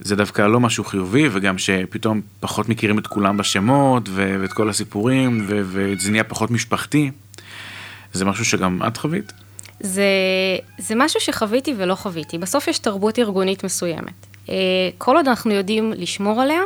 זה 0.00 0.16
דווקא 0.16 0.42
לא 0.42 0.60
משהו 0.60 0.84
חיובי, 0.84 1.28
וגם 1.32 1.58
שפתאום 1.58 2.20
פחות 2.40 2.68
מכירים 2.68 2.98
את 2.98 3.06
כולם 3.06 3.36
בשמות, 3.36 4.08
ו- 4.08 4.36
ואת 4.40 4.52
כל 4.52 4.68
הסיפורים, 4.70 5.44
ו- 5.48 5.60
וזה 5.64 6.10
נהיה 6.10 6.24
פחות 6.24 6.50
משפחתי. 6.50 7.10
זה 8.12 8.24
משהו 8.24 8.44
שגם 8.44 8.80
את 8.86 8.96
חווית? 8.96 9.32
זה, 9.80 10.04
זה 10.78 10.94
משהו 10.94 11.20
שחוויתי 11.20 11.74
ולא 11.76 11.94
חוויתי. 11.94 12.38
בסוף 12.38 12.68
יש 12.68 12.78
תרבות 12.78 13.18
ארגונית 13.18 13.64
מסוימת. 13.64 14.26
אה, 14.48 14.54
כל 14.98 15.16
עוד 15.16 15.28
אנחנו 15.28 15.52
יודעים 15.52 15.92
לשמור 15.96 16.42
עליה, 16.42 16.60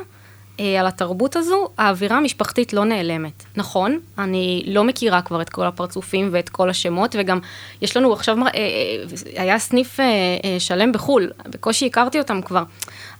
אה, 0.61 0.81
על 0.81 0.87
התרבות 0.87 1.37
הזו, 1.37 1.69
האווירה 1.79 2.17
המשפחתית 2.17 2.73
לא 2.73 2.85
נעלמת. 2.85 3.45
נכון, 3.57 3.99
אני 4.19 4.63
לא 4.67 4.85
מכירה 4.85 5.23
כבר 5.23 5.43
את 5.43 5.49
כל 5.49 5.67
הפרצופים 5.67 6.29
ואת 6.33 6.49
כל 6.49 6.71
השמות, 6.71 7.17
וגם 7.19 7.39
יש 7.83 7.97
לנו 7.97 8.13
עכשיו, 8.13 8.37
אה, 8.47 8.51
היה 9.37 9.59
סניף 9.59 9.99
שלם 10.59 10.93
בחו"ל, 10.93 11.31
בקושי 11.47 11.87
הכרתי 11.87 12.19
אותם 12.19 12.43
כבר. 12.43 12.63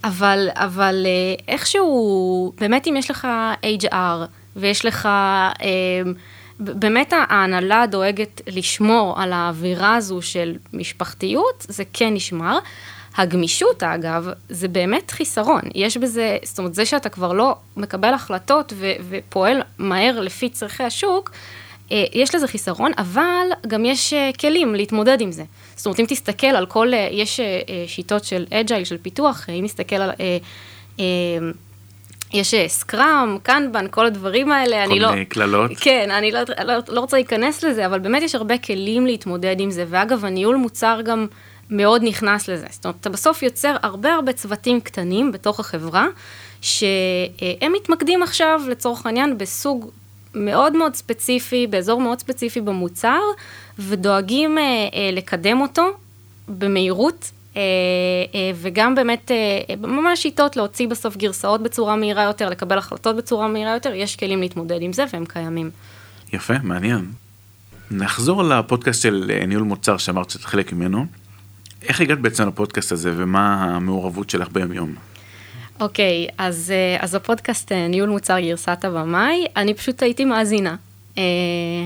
אבל, 0.05 0.49
אבל 0.55 1.07
אה, 1.07 1.53
איכשהו, 1.55 2.53
באמת 2.61 2.87
אם 2.87 2.97
יש 2.97 3.11
לך 3.11 3.29
HR 3.65 4.27
ויש 4.57 4.85
לך, 4.85 5.07
אה, 5.07 6.03
באמת 6.61 7.13
ההנהלה 7.13 7.87
דואגת 7.87 8.41
לשמור 8.47 9.23
על 9.23 9.33
האווירה 9.33 9.97
הזו 9.97 10.23
של 10.23 10.57
משפחתיות, 10.73 11.67
זה 11.69 11.83
כן 11.93 12.15
נשמר. 12.15 12.59
הגמישות, 13.17 13.83
אגב, 13.83 14.29
זה 14.49 14.69
באמת 14.69 15.11
חיסרון. 15.11 15.61
יש 15.75 15.97
בזה, 15.97 16.37
זאת 16.43 16.59
אומרת, 16.59 16.75
זה 16.75 16.87
שאתה 16.87 17.09
כבר 17.09 17.33
לא 17.33 17.57
מקבל 17.77 18.15
החלטות 18.15 18.73
ו- 18.77 18.93
ופועל 19.09 19.63
מהר 19.79 20.21
לפי 20.21 20.49
צורכי 20.49 20.83
השוק, 20.83 21.31
יש 21.91 22.35
לזה 22.35 22.49
חיסרון, 22.49 22.93
אבל 22.99 23.47
גם 23.67 23.85
יש 23.85 24.15
כלים 24.41 24.75
להתמודד 24.75 25.21
עם 25.21 25.33
זה. 25.33 25.45
זאת 25.77 25.87
אומרת, 25.87 26.01
אם 26.01 26.05
תסתכל 26.09 26.47
על 26.47 26.67
כל, 26.67 26.95
אה, 26.95 27.09
יש 27.11 27.41
אה, 27.41 27.61
אה, 27.69 27.85
שיטות 27.87 28.25
של 28.25 28.47
אג'ייל, 28.51 28.85
של 28.85 28.99
פיתוח, 28.99 29.47
אם 29.49 29.65
נסתכל 29.65 29.97
על... 29.97 30.11
יש 32.33 32.55
סקראם, 32.67 33.39
קנבן, 33.43 33.87
כל 33.91 34.07
הדברים 34.07 34.53
האלה, 34.53 34.85
אני 34.85 35.01
לא... 35.01 35.07
כל 35.07 35.13
מיני 35.13 35.25
קללות. 35.25 35.71
כן, 35.81 36.11
אני 36.11 36.31
לא, 36.31 36.41
לא, 36.65 36.75
לא 36.89 37.01
רוצה 37.01 37.17
להיכנס 37.17 37.65
לזה, 37.65 37.87
אבל 37.87 37.99
באמת 37.99 38.23
יש 38.23 38.35
הרבה 38.35 38.59
כלים 38.59 39.07
להתמודד 39.07 39.57
עם 39.59 39.71
זה, 39.71 39.85
ואגב, 39.89 40.25
הניהול 40.25 40.57
מוצר 40.57 41.01
גם 41.05 41.27
מאוד 41.71 42.03
נכנס 42.05 42.49
לזה. 42.49 42.67
זאת 42.71 42.85
אומרת, 42.85 42.97
אתה 43.01 43.11
בסוף 43.11 43.43
יוצר 43.43 43.77
הרבה 43.83 44.15
הרבה 44.15 44.33
צוותים 44.33 44.81
קטנים 44.81 45.33
בתוך 45.33 45.61
החברה, 45.61 46.07
שהם 46.61 47.73
מתמקדים 47.73 48.23
עכשיו, 48.23 48.61
לצורך 48.69 49.07
העניין, 49.07 49.39
בסוג 49.39 49.91
מאוד 50.39 50.77
מאוד 50.77 50.95
ספציפי, 50.95 51.67
באזור 51.67 52.01
מאוד 52.01 52.19
ספציפי 52.19 52.61
במוצר, 52.61 53.21
ודואגים 53.79 54.59
אה, 54.59 54.63
אה, 54.63 55.11
לקדם 55.13 55.61
אותו 55.61 55.87
במהירות, 56.49 57.31
אה, 57.57 57.63
אה, 58.35 58.51
וגם 58.55 58.95
באמת, 58.95 59.31
אה, 59.31 59.77
ממש 59.77 60.23
שיטות 60.23 60.57
להוציא 60.57 60.89
בסוף 60.89 61.17
גרסאות 61.17 61.63
בצורה 61.63 61.97
מהירה 61.97 62.23
יותר, 62.23 62.49
לקבל 62.49 62.79
החלטות 62.79 63.17
בצורה 63.17 63.49
מהירה 63.49 63.75
יותר, 63.75 63.95
יש 63.95 64.17
כלים 64.17 64.41
להתמודד 64.41 64.83
עם 64.83 64.93
זה 64.93 65.05
והם 65.13 65.25
קיימים. 65.25 65.71
יפה, 66.33 66.55
מעניין. 66.63 67.07
נחזור 67.91 68.43
לפודקאסט 68.43 69.03
של 69.03 69.31
אה, 69.35 69.47
ניהול 69.47 69.65
מוצר 69.65 69.97
שאמרת 69.97 70.31
שאת 70.31 70.45
חלק 70.45 70.73
ממנו. 70.73 71.07
איך 71.83 72.01
הגעת 72.01 72.21
בעצם 72.21 72.49
לפודקאסט 72.49 72.93
הזה 72.93 73.13
ומה 73.17 73.65
המעורבות 73.65 74.31
שלך 74.31 74.49
ביום 74.53 74.73
יום? 74.73 74.95
אוקיי, 75.81 76.27
אז, 76.39 76.73
אה, 76.75 77.05
אז 77.05 77.15
הפודקאסט 77.15 77.73
אה, 77.73 77.89
ניהול 77.89 78.09
מוצר 78.09 78.41
גרסת 78.41 78.85
הבמאי, 78.85 79.47
אני 79.57 79.75
פשוט 79.75 80.03
הייתי 80.03 80.25
מאזינה. 80.25 80.77
אה, 81.19 81.23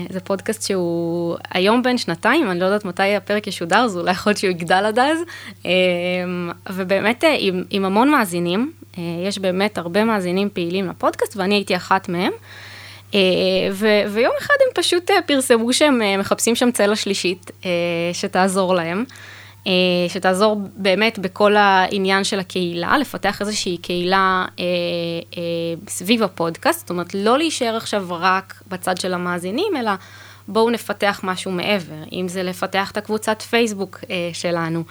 זה 0.09 0.19
פודקאסט 0.19 0.67
שהוא 0.67 1.37
היום 1.53 1.83
בן 1.83 1.97
שנתיים, 1.97 2.51
אני 2.51 2.59
לא 2.59 2.65
יודעת 2.65 2.85
מתי 2.85 3.15
הפרק 3.15 3.47
ישודר, 3.47 3.87
זה 3.87 3.99
אולי 3.99 4.11
יכול 4.11 4.29
להיות 4.29 4.39
שהוא 4.39 4.49
יגדל 4.49 4.85
עד 4.85 4.99
אז. 4.99 5.19
ובאמת 6.69 7.23
עם, 7.39 7.63
עם 7.69 7.85
המון 7.85 8.09
מאזינים, 8.09 8.71
יש 9.27 9.39
באמת 9.39 9.77
הרבה 9.77 10.03
מאזינים 10.03 10.49
פעילים 10.53 10.87
לפודקאסט, 10.87 11.37
ואני 11.37 11.55
הייתי 11.55 11.75
אחת 11.75 12.09
מהם. 12.09 12.31
ו- 13.71 14.03
ויום 14.09 14.33
אחד 14.39 14.53
הם 14.67 14.73
פשוט 14.83 15.11
פרסמו 15.25 15.73
שהם 15.73 16.01
מחפשים 16.19 16.55
שם 16.55 16.71
צלע 16.71 16.95
שלישית 16.95 17.51
שתעזור 18.13 18.75
להם. 18.75 19.03
אה, 19.67 19.71
שתעזור 20.07 20.61
באמת 20.75 21.19
בכל 21.19 21.55
העניין 21.55 22.23
של 22.23 22.39
הקהילה, 22.39 22.97
לפתח 22.97 23.41
איזושהי 23.41 23.77
קהילה 23.77 24.45
אה, 24.59 24.63
אה, 25.37 25.43
סביב 25.87 26.23
הפודקאסט, 26.23 26.79
זאת 26.79 26.89
אומרת, 26.89 27.13
לא 27.13 27.37
להישאר 27.37 27.75
עכשיו 27.75 28.05
רק 28.09 28.63
בצד 28.67 28.97
של 28.97 29.13
המאזינים, 29.13 29.77
אלא 29.79 29.91
בואו 30.47 30.69
נפתח 30.69 31.19
משהו 31.23 31.51
מעבר, 31.51 31.95
אם 32.11 32.27
זה 32.27 32.43
לפתח 32.43 32.91
את 32.91 32.97
הקבוצת 32.97 33.41
פייסבוק 33.41 33.99
אה, 34.09 34.29
שלנו. 34.33 34.83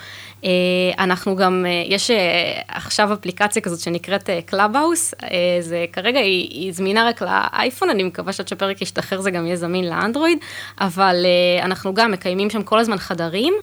אה, 0.44 0.50
אנחנו 0.98 1.36
גם, 1.36 1.66
אה, 1.68 1.84
יש 1.88 2.10
אה, 2.10 2.60
עכשיו 2.68 3.12
אפליקציה 3.12 3.62
כזאת 3.62 3.80
שנקראת 3.80 4.30
Clubhouse, 4.46 5.14
אה, 5.22 5.28
זה 5.60 5.84
כרגע 5.92 6.18
היא, 6.18 6.48
היא 6.50 6.72
זמינה 6.72 7.08
רק 7.08 7.22
לאייפון, 7.22 7.90
אני 7.90 8.02
מקווה 8.02 8.32
שעד 8.32 8.48
שפרק 8.48 8.82
ישתחרר 8.82 9.20
זה 9.20 9.30
גם 9.30 9.46
יהיה 9.46 9.56
זמין 9.56 9.88
לאנדרואיד, 9.88 10.38
אבל 10.80 11.24
אה, 11.24 11.64
אנחנו 11.64 11.94
גם 11.94 12.10
מקיימים 12.10 12.50
שם 12.50 12.62
כל 12.62 12.78
הזמן 12.78 12.98
חדרים. 12.98 13.54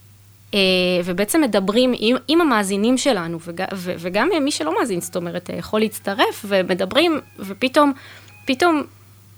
אה, 0.53 0.59
ובעצם 1.05 1.41
מדברים 1.41 1.93
עם, 1.97 2.15
עם 2.27 2.41
המאזינים 2.41 2.97
שלנו, 2.97 3.39
וג, 3.47 3.63
ו, 3.73 3.93
וגם 3.99 4.29
מי 4.41 4.51
שלא 4.51 4.79
מאזין, 4.79 5.01
זאת 5.01 5.15
אומרת, 5.15 5.49
יכול 5.57 5.79
להצטרף, 5.79 6.45
ומדברים, 6.47 7.19
ופתאום, 7.39 7.93
פתאום 8.45 8.83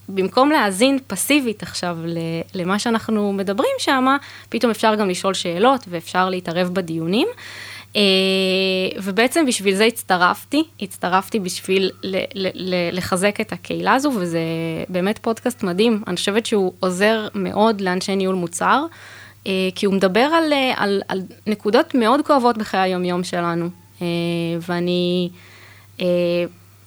במקום 0.09 0.51
להאזין 0.51 0.99
פסיבית 1.07 1.63
עכשיו 1.63 1.97
למה 2.53 2.79
שאנחנו 2.79 3.33
מדברים 3.33 3.75
שם, 3.77 4.05
פתאום 4.49 4.71
אפשר 4.71 4.95
גם 4.95 5.09
לשאול 5.09 5.33
שאלות 5.33 5.85
ואפשר 5.89 6.29
להתערב 6.29 6.69
בדיונים. 6.73 7.27
אה, 7.95 8.01
ובעצם 9.03 9.45
בשביל 9.45 9.75
זה 9.75 9.85
הצטרפתי, 9.85 10.63
הצטרפתי 10.81 11.39
בשביל 11.39 11.91
ל- 12.03 12.17
ל- 12.17 12.73
ל- 12.73 12.97
לחזק 12.97 13.41
את 13.41 13.53
הקהילה 13.53 13.93
הזו, 13.93 14.11
וזה 14.15 14.39
באמת 14.89 15.19
פודקאסט 15.19 15.63
מדהים. 15.63 16.03
אני 16.07 16.15
חושבת 16.15 16.45
שהוא 16.45 16.73
עוזר 16.79 17.27
מאוד 17.35 17.81
לאנשי 17.81 18.15
ניהול 18.15 18.35
מוצר, 18.35 18.85
אה, 18.85 19.20
כי 19.75 19.85
הוא 19.85 19.93
מדבר 19.93 20.19
על, 20.19 20.53
אה, 20.53 20.73
על, 20.75 21.01
על 21.07 21.21
נקודות 21.47 21.95
מאוד 21.95 22.21
כואבות 22.25 22.57
בחיי 22.57 22.79
היומיום 22.79 23.23
שלנו. 23.23 23.69
ואני, 24.67 25.29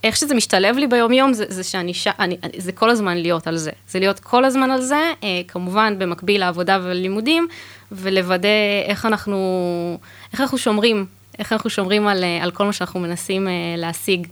איך 0.04 0.16
שזה 0.16 0.34
משתלב 0.34 0.76
לי 0.76 0.86
ביומיום, 0.86 1.32
זה, 1.32 1.44
זה 1.48 1.64
שאני, 1.64 1.94
ש... 1.94 2.08
אני, 2.18 2.36
זה 2.56 2.72
כל 2.72 2.90
הזמן 2.90 3.16
להיות 3.16 3.46
על 3.46 3.56
זה. 3.56 3.70
זה 3.88 3.98
להיות 3.98 4.20
כל 4.20 4.44
הזמן 4.44 4.70
על 4.70 4.80
זה, 4.80 5.12
כמובן 5.48 5.98
במקביל 5.98 6.40
לעבודה 6.40 6.78
וללימודים, 6.82 7.48
ולוודא 7.92 8.48
איך 8.84 9.06
אנחנו, 9.06 9.98
איך 10.32 10.40
אנחנו 10.40 10.58
שומרים, 10.58 11.06
איך 11.38 11.52
אנחנו 11.52 11.70
שומרים 11.70 12.06
על, 12.06 12.24
על 12.42 12.50
כל 12.50 12.64
מה 12.64 12.72
שאנחנו 12.72 13.00
מנסים 13.00 13.48
להשיג. 13.76 14.26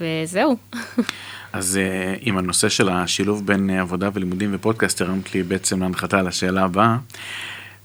וזהו. 0.00 0.56
אז 1.52 1.80
עם 2.20 2.38
הנושא 2.38 2.68
של 2.68 2.88
השילוב 2.88 3.46
בין 3.46 3.70
עבודה 3.70 4.08
ולימודים 4.12 4.50
ופודקאסט, 4.54 5.00
הרמת 5.00 5.34
לי 5.34 5.42
בעצם 5.42 5.82
להנחתה 5.82 6.18
על 6.18 6.26
השאלה 6.26 6.64
הבאה, 6.64 6.96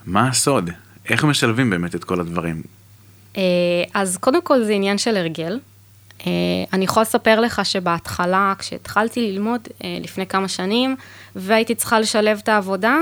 מה 0.06 0.28
הסוד? 0.28 0.70
איך 1.10 1.24
משלבים 1.24 1.70
באמת 1.70 1.96
את 1.96 2.04
כל 2.04 2.20
הדברים? 2.20 2.64
אז 3.94 4.18
קודם 4.18 4.42
כל 4.42 4.64
זה 4.64 4.74
עניין 4.74 4.98
של 4.98 5.18
הרגל. 5.18 5.60
אני 6.74 6.86
יכולה 6.86 7.02
לספר 7.02 7.40
לך 7.40 7.66
שבהתחלה, 7.66 8.54
כשהתחלתי 8.60 9.32
ללמוד 9.32 9.68
לפני 9.84 10.28
כמה 10.28 10.48
שנים, 10.48 10.96
והייתי 11.36 11.76
צריכה 11.76 12.00
לשלב 12.00 12.40
את 12.44 12.50
העבודה, 12.50 12.98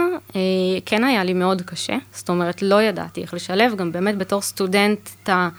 כן 0.86 1.04
היה 1.04 1.24
לי 1.24 1.34
מאוד 1.34 1.62
קשה. 1.62 1.96
זאת 2.14 2.30
אומרת, 2.30 2.62
לא 2.62 2.82
ידעתי 2.82 3.22
איך 3.22 3.34
לשלב, 3.34 3.76
גם 3.76 3.92
באמת 3.92 4.18
בתור 4.18 4.42
סטודנט, 4.42 5.10
אתה... 5.24 5.50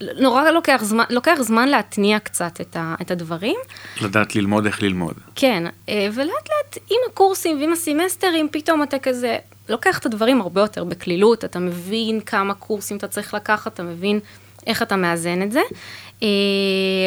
נורא 0.00 0.50
לוקח 0.50 0.80
זמן, 0.82 1.04
לוקח 1.10 1.38
זמן 1.40 1.68
להתניע 1.68 2.18
קצת 2.18 2.60
את, 2.60 2.76
ה, 2.76 2.94
את 3.02 3.10
הדברים. 3.10 3.56
לדעת 4.00 4.36
ללמוד 4.36 4.66
איך 4.66 4.82
ללמוד. 4.82 5.14
כן, 5.34 5.64
ולאט 5.88 6.48
לאט 6.48 6.78
עם 6.90 6.98
הקורסים 7.10 7.60
ועם 7.60 7.72
הסמסטרים, 7.72 8.48
פתאום 8.52 8.82
אתה 8.82 8.98
כזה 8.98 9.36
לוקח 9.68 9.98
את 9.98 10.06
הדברים 10.06 10.40
הרבה 10.40 10.60
יותר 10.60 10.84
בקלילות, 10.84 11.44
אתה 11.44 11.58
מבין 11.58 12.20
כמה 12.20 12.54
קורסים 12.54 12.96
אתה 12.96 13.08
צריך 13.08 13.34
לקחת, 13.34 13.74
אתה 13.74 13.82
מבין 13.82 14.20
איך 14.66 14.82
אתה 14.82 14.96
מאזן 14.96 15.42
את 15.42 15.52
זה. 15.52 15.60
Uh, 16.20 16.22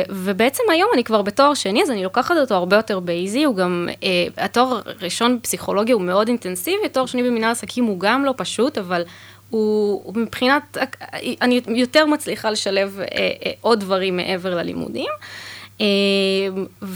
ובעצם 0.09 0.63
היום 0.71 0.89
אני 0.93 1.03
כבר 1.03 1.21
בתואר 1.21 1.53
שני, 1.53 1.83
אז 1.83 1.89
אני 1.89 2.03
לוקחת 2.03 2.35
אותו 2.37 2.55
הרבה 2.55 2.75
יותר 2.75 2.99
באיזי, 2.99 3.43
הוא 3.43 3.55
גם, 3.55 3.89
uh, 3.91 4.03
התואר 4.37 4.81
הראשון 4.85 5.39
בפסיכולוגיה 5.39 5.95
הוא 5.95 6.01
מאוד 6.01 6.27
אינטנסיבי, 6.27 6.85
התואר 6.85 7.05
שני 7.05 7.23
במנהל 7.23 7.51
עסקים 7.51 7.85
הוא 7.85 7.99
גם 7.99 8.25
לא 8.25 8.33
פשוט, 8.37 8.77
אבל 8.77 9.03
הוא, 9.53 10.13
מבחינת, 10.15 10.77
אני 11.41 11.61
יותר 11.67 12.05
מצליחה 12.05 12.51
לשלב 12.51 12.99
uh, 13.01 13.09
uh, 13.09 13.13
עוד 13.61 13.79
דברים 13.79 14.17
מעבר 14.17 14.55
ללימודים. 14.55 15.09
Uh, 15.77 15.81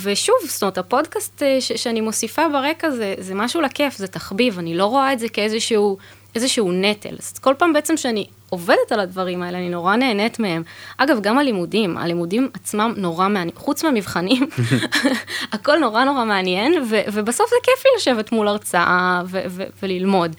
ושוב, 0.03 0.35
זאת 0.47 0.61
אומרת, 0.61 0.77
הפודקאסט 0.77 1.43
ש- 1.59 1.71
שאני 1.71 2.01
מוסיפה 2.01 2.49
ברקע 2.49 2.89
זה, 2.91 3.15
זה 3.17 3.35
משהו 3.35 3.61
לכיף, 3.61 3.97
זה 3.97 4.07
תחביב, 4.07 4.59
אני 4.59 4.77
לא 4.77 4.85
רואה 4.85 5.13
את 5.13 5.19
זה 5.19 5.29
כאיזשהו 5.29 5.97
איזשהו 6.35 6.71
נטל. 6.71 7.15
אז 7.19 7.39
כל 7.39 7.53
פעם 7.57 7.73
בעצם 7.73 7.97
שאני 7.97 8.25
עובדת 8.49 8.91
על 8.91 8.99
הדברים 8.99 9.43
האלה, 9.43 9.57
אני 9.57 9.69
נורא 9.69 9.95
נהנית 9.95 10.39
מהם. 10.39 10.63
אגב, 10.97 11.21
גם 11.21 11.37
הלימודים, 11.37 11.97
הלימודים 11.97 12.49
עצמם 12.53 12.93
נורא 12.97 13.27
מעניינים, 13.27 13.55
חוץ 13.55 13.83
מהמבחנים, 13.83 14.47
הכל 15.53 15.77
נורא 15.77 16.03
נורא 16.03 16.25
מעניין, 16.25 16.73
ו- 16.89 17.01
ובסוף 17.13 17.49
זה 17.49 17.55
כיף 17.63 17.85
לי 17.85 17.91
לשבת 17.97 18.31
מול 18.31 18.47
הרצאה 18.47 19.21
ו- 19.25 19.41
ו- 19.47 19.63
וללמוד. 19.83 20.35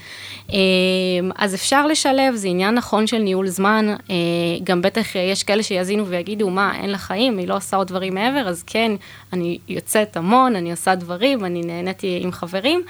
אמ, 0.52 0.56
אז 1.36 1.54
אפשר 1.54 1.86
לשלב, 1.86 2.34
זה 2.34 2.48
עניין 2.48 2.74
נכון 2.74 3.06
של 3.06 3.18
ניהול 3.18 3.48
זמן, 3.48 3.94
אה, 4.10 4.14
גם 4.64 4.82
בטח 4.82 5.14
יש 5.14 5.44
כאלה 5.44 5.62
שיאזינו 5.62 6.06
ויגידו, 6.06 6.50
מה, 6.50 6.72
אין 6.74 6.90
לה 6.90 6.98
חיים, 6.98 7.38
היא 7.38 7.48
לא 7.48 7.56
עושה 7.56 7.76
עוד 7.76 7.86
דברים 7.86 8.14
מעבר, 8.14 8.48
אז 8.48 8.62
כן, 8.62 8.92
אני 9.32 9.58
יוצאת 9.68 10.16
המון, 10.16 10.56
אני 10.56 10.70
עושה 10.70 10.94
דברים, 10.94 11.44
אני 11.44 11.60
נהניתי 11.60 12.20
עם 12.22 12.32
חברים. 12.32 12.82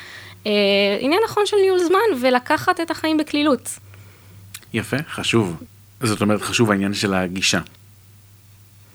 אה, 0.46 0.52
עניין 1.00 1.20
נכון 1.24 1.46
של 1.46 1.56
ניהול 1.62 1.78
זמן 1.78 2.20
ולקחת 2.20 2.80
את 2.80 2.90
החיים 2.90 3.16
בקלילות. 3.16 3.78
יפה, 4.72 4.96
חשוב. 5.10 5.62
זאת 6.02 6.20
אומרת, 6.20 6.42
חשוב 6.42 6.70
העניין 6.70 6.94
של 6.94 7.14
הגישה. 7.14 7.60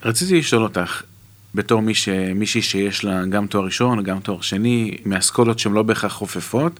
רציתי 0.04 0.40
לשאול 0.40 0.64
אותך, 0.64 1.02
בתור 1.56 1.82
מי 1.82 1.96
ש... 1.96 2.10
מישהי 2.36 2.62
שיש 2.62 3.04
לה 3.04 3.26
גם 3.26 3.48
תואר 3.48 3.66
ראשון, 3.66 4.04
גם 4.04 4.20
תואר 4.20 4.42
שני, 4.42 4.98
מאסכולות 5.06 5.60
שהן 5.60 5.74
לא 5.74 5.84
בהכרח 5.84 6.14
חופפות, 6.14 6.80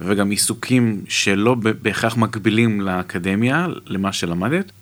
וגם 0.00 0.30
עיסוקים 0.30 1.04
שלא 1.08 1.54
בהכרח 1.54 2.16
מקבילים 2.16 2.80
לאקדמיה, 2.80 3.66
למה 3.86 4.12
שלמדת, 4.12 4.72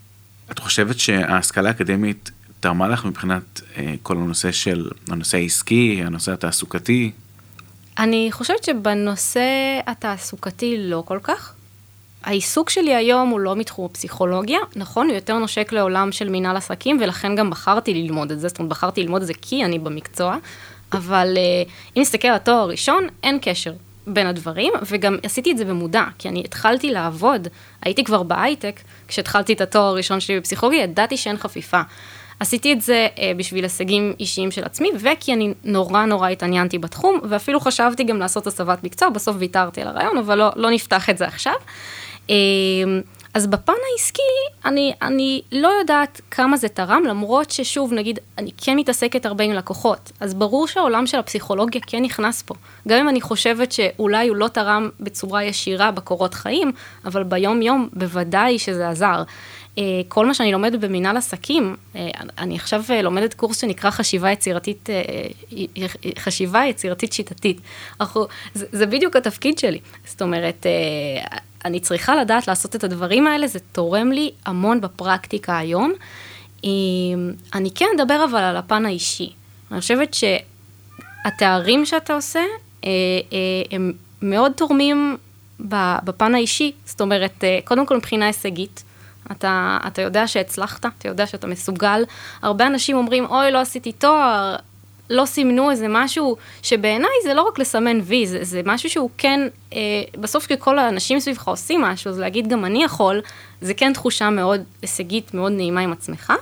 את 0.50 0.58
חושבת 0.58 0.98
שההשכלה 0.98 1.68
האקדמית 1.68 2.30
תרמה 2.60 2.88
לך 2.88 3.04
מבחינת 3.04 3.60
אה, 3.76 3.94
כל 4.02 4.16
הנושא 4.16 4.52
של, 4.52 4.90
הנושא 5.08 5.38
העסקי, 5.38 6.02
הנושא 6.04 6.32
התעסוקתי? 6.32 7.10
אני 7.98 8.28
חושבת 8.32 8.64
שבנושא 8.64 9.80
התעסוקתי 9.86 10.76
לא 10.78 11.02
כל 11.06 11.18
כך. 11.22 11.54
העיסוק 12.24 12.70
שלי 12.70 12.94
היום 12.94 13.28
הוא 13.28 13.40
לא 13.40 13.56
מתחום 13.56 13.84
הפסיכולוגיה, 13.84 14.58
נכון, 14.76 15.06
הוא 15.06 15.14
יותר 15.14 15.38
נושק 15.38 15.72
לעולם 15.72 16.12
של 16.12 16.28
מנהל 16.28 16.56
עסקים, 16.56 16.98
ולכן 17.00 17.36
גם 17.36 17.50
בחרתי 17.50 17.94
ללמוד 17.94 18.32
את 18.32 18.40
זה, 18.40 18.48
זאת 18.48 18.58
אומרת, 18.58 18.70
בחרתי 18.70 19.02
ללמוד 19.02 19.20
את 19.20 19.26
זה 19.26 19.34
כי 19.42 19.64
אני 19.64 19.78
במקצוע, 19.78 20.36
אבל 20.92 21.36
uh, 21.36 21.70
אם 21.96 22.02
נסתכל 22.02 22.28
על 22.28 22.34
התואר 22.34 22.56
הראשון, 22.56 23.06
אין 23.22 23.38
קשר 23.42 23.72
בין 24.06 24.26
הדברים, 24.26 24.72
וגם 24.86 25.16
עשיתי 25.22 25.52
את 25.52 25.58
זה 25.58 25.64
במודע, 25.64 26.04
כי 26.18 26.28
אני 26.28 26.40
התחלתי 26.40 26.90
לעבוד, 26.90 27.48
הייתי 27.82 28.04
כבר 28.04 28.22
בהייטק, 28.22 28.80
כשהתחלתי 29.08 29.52
את 29.52 29.60
התואר 29.60 29.84
הראשון 29.84 30.20
שלי 30.20 30.40
בפסיכולוגיה, 30.40 30.82
ידעתי 30.82 31.16
שאין 31.16 31.36
חפיפה. 31.36 31.80
עשיתי 32.40 32.72
את 32.72 32.82
זה 32.82 33.08
uh, 33.14 33.20
בשביל 33.36 33.64
הישגים 33.64 34.12
אישיים 34.20 34.50
של 34.50 34.64
עצמי, 34.64 34.90
וכי 35.00 35.32
אני 35.32 35.54
נורא 35.64 36.04
נורא 36.04 36.28
התעניינתי 36.28 36.78
בתחום, 36.78 37.20
ואפילו 37.28 37.60
חשבתי 37.60 38.04
גם 38.04 38.18
לעשות 38.18 38.46
הסבת 38.46 38.84
מקצוע, 38.84 39.08
בסוף 39.08 39.36
ויתרתי 39.38 39.80
על 39.80 39.88
הרעיון, 39.88 40.18
אבל 40.18 40.38
לא, 40.38 40.50
לא 40.56 40.70
נפתח 40.70 41.10
את 41.10 41.18
זה 41.18 41.26
עכשיו. 41.26 41.54
Uh, 42.28 42.32
אז 43.34 43.46
בפן 43.46 43.72
העסקי, 43.92 44.22
אני, 44.64 44.92
אני 45.02 45.42
לא 45.52 45.68
יודעת 45.68 46.20
כמה 46.30 46.56
זה 46.56 46.68
תרם, 46.68 47.02
למרות 47.08 47.50
ששוב, 47.50 47.92
נגיד, 47.92 48.18
אני 48.38 48.50
כן 48.56 48.76
מתעסקת 48.76 49.26
הרבה 49.26 49.44
עם 49.44 49.52
לקוחות, 49.52 50.12
אז 50.20 50.34
ברור 50.34 50.66
שהעולם 50.66 51.06
של 51.06 51.18
הפסיכולוגיה 51.18 51.80
כן 51.86 52.02
נכנס 52.02 52.42
פה. 52.42 52.54
גם 52.88 52.98
אם 52.98 53.08
אני 53.08 53.20
חושבת 53.20 53.72
שאולי 53.72 54.28
הוא 54.28 54.36
לא 54.36 54.48
תרם 54.48 54.88
בצורה 55.00 55.44
ישירה 55.44 55.90
בקורות 55.90 56.34
חיים, 56.34 56.72
אבל 57.04 57.22
ביום-יום 57.22 57.88
בוודאי 57.92 58.58
שזה 58.58 58.88
עזר. 58.88 59.22
אה, 59.78 59.82
כל 60.08 60.26
מה 60.26 60.34
שאני 60.34 60.52
לומדת 60.52 60.80
במנהל 60.80 61.16
עסקים, 61.16 61.76
אה, 61.96 62.10
אני 62.38 62.56
עכשיו 62.56 62.82
אה, 62.90 63.02
לומדת 63.02 63.34
קורס 63.34 63.60
שנקרא 63.60 63.90
חשיבה 63.90 64.30
יצירתית, 64.30 64.88
חשיבה 66.18 66.64
יצירתית 66.64 67.12
שיטתית. 67.12 67.60
אנחנו, 68.00 68.26
זה, 68.54 68.66
זה 68.72 68.86
בדיוק 68.86 69.16
התפקיד 69.16 69.58
שלי. 69.58 69.78
זאת 70.06 70.22
אומרת, 70.22 70.66
אני 71.64 71.80
צריכה 71.80 72.16
לדעת 72.16 72.48
לעשות 72.48 72.76
את 72.76 72.84
הדברים 72.84 73.26
האלה, 73.26 73.46
זה 73.46 73.58
תורם 73.72 74.12
לי 74.12 74.30
המון 74.46 74.80
בפרקטיקה 74.80 75.58
היום. 75.58 75.92
אני 77.54 77.70
כן 77.74 77.86
אדבר 77.96 78.24
אבל 78.30 78.40
על 78.40 78.56
הפן 78.56 78.86
האישי. 78.86 79.32
אני 79.70 79.80
חושבת 79.80 80.14
שהתארים 80.14 81.86
שאתה 81.86 82.14
עושה, 82.14 82.40
הם 83.70 83.92
מאוד 84.22 84.52
תורמים 84.52 85.16
בפן 86.04 86.34
האישי. 86.34 86.72
זאת 86.84 87.00
אומרת, 87.00 87.44
קודם 87.64 87.86
כל 87.86 87.96
מבחינה 87.96 88.26
הישגית. 88.26 88.84
אתה, 89.32 89.78
אתה 89.86 90.02
יודע 90.02 90.26
שהצלחת, 90.28 90.86
אתה 90.98 91.08
יודע 91.08 91.26
שאתה 91.26 91.46
מסוגל. 91.46 92.02
הרבה 92.42 92.66
אנשים 92.66 92.96
אומרים, 92.96 93.26
אוי, 93.26 93.50
לא 93.50 93.58
עשיתי 93.58 93.92
תואר, 93.92 94.56
לא 95.12 95.24
סימנו 95.24 95.70
איזה 95.70 95.86
משהו, 95.88 96.36
שבעיניי 96.62 97.10
זה 97.24 97.34
לא 97.34 97.42
רק 97.42 97.58
לסמן 97.58 98.00
וי, 98.02 98.26
זה, 98.26 98.44
זה 98.44 98.60
משהו 98.64 98.90
שהוא 98.90 99.10
כן, 99.18 99.40
אה, 99.72 99.78
בסוף 100.20 100.46
כשכל 100.46 100.78
האנשים 100.78 101.20
סביבך 101.20 101.48
עושים 101.48 101.80
משהו, 101.80 102.10
אז 102.10 102.18
להגיד 102.18 102.48
גם 102.48 102.64
אני 102.64 102.84
יכול, 102.84 103.20
זה 103.60 103.74
כן 103.74 103.92
תחושה 103.92 104.30
מאוד 104.30 104.60
הישגית, 104.82 105.34
מאוד 105.34 105.52
נעימה 105.52 105.80
עם 105.80 105.92
עצמך. 105.92 106.32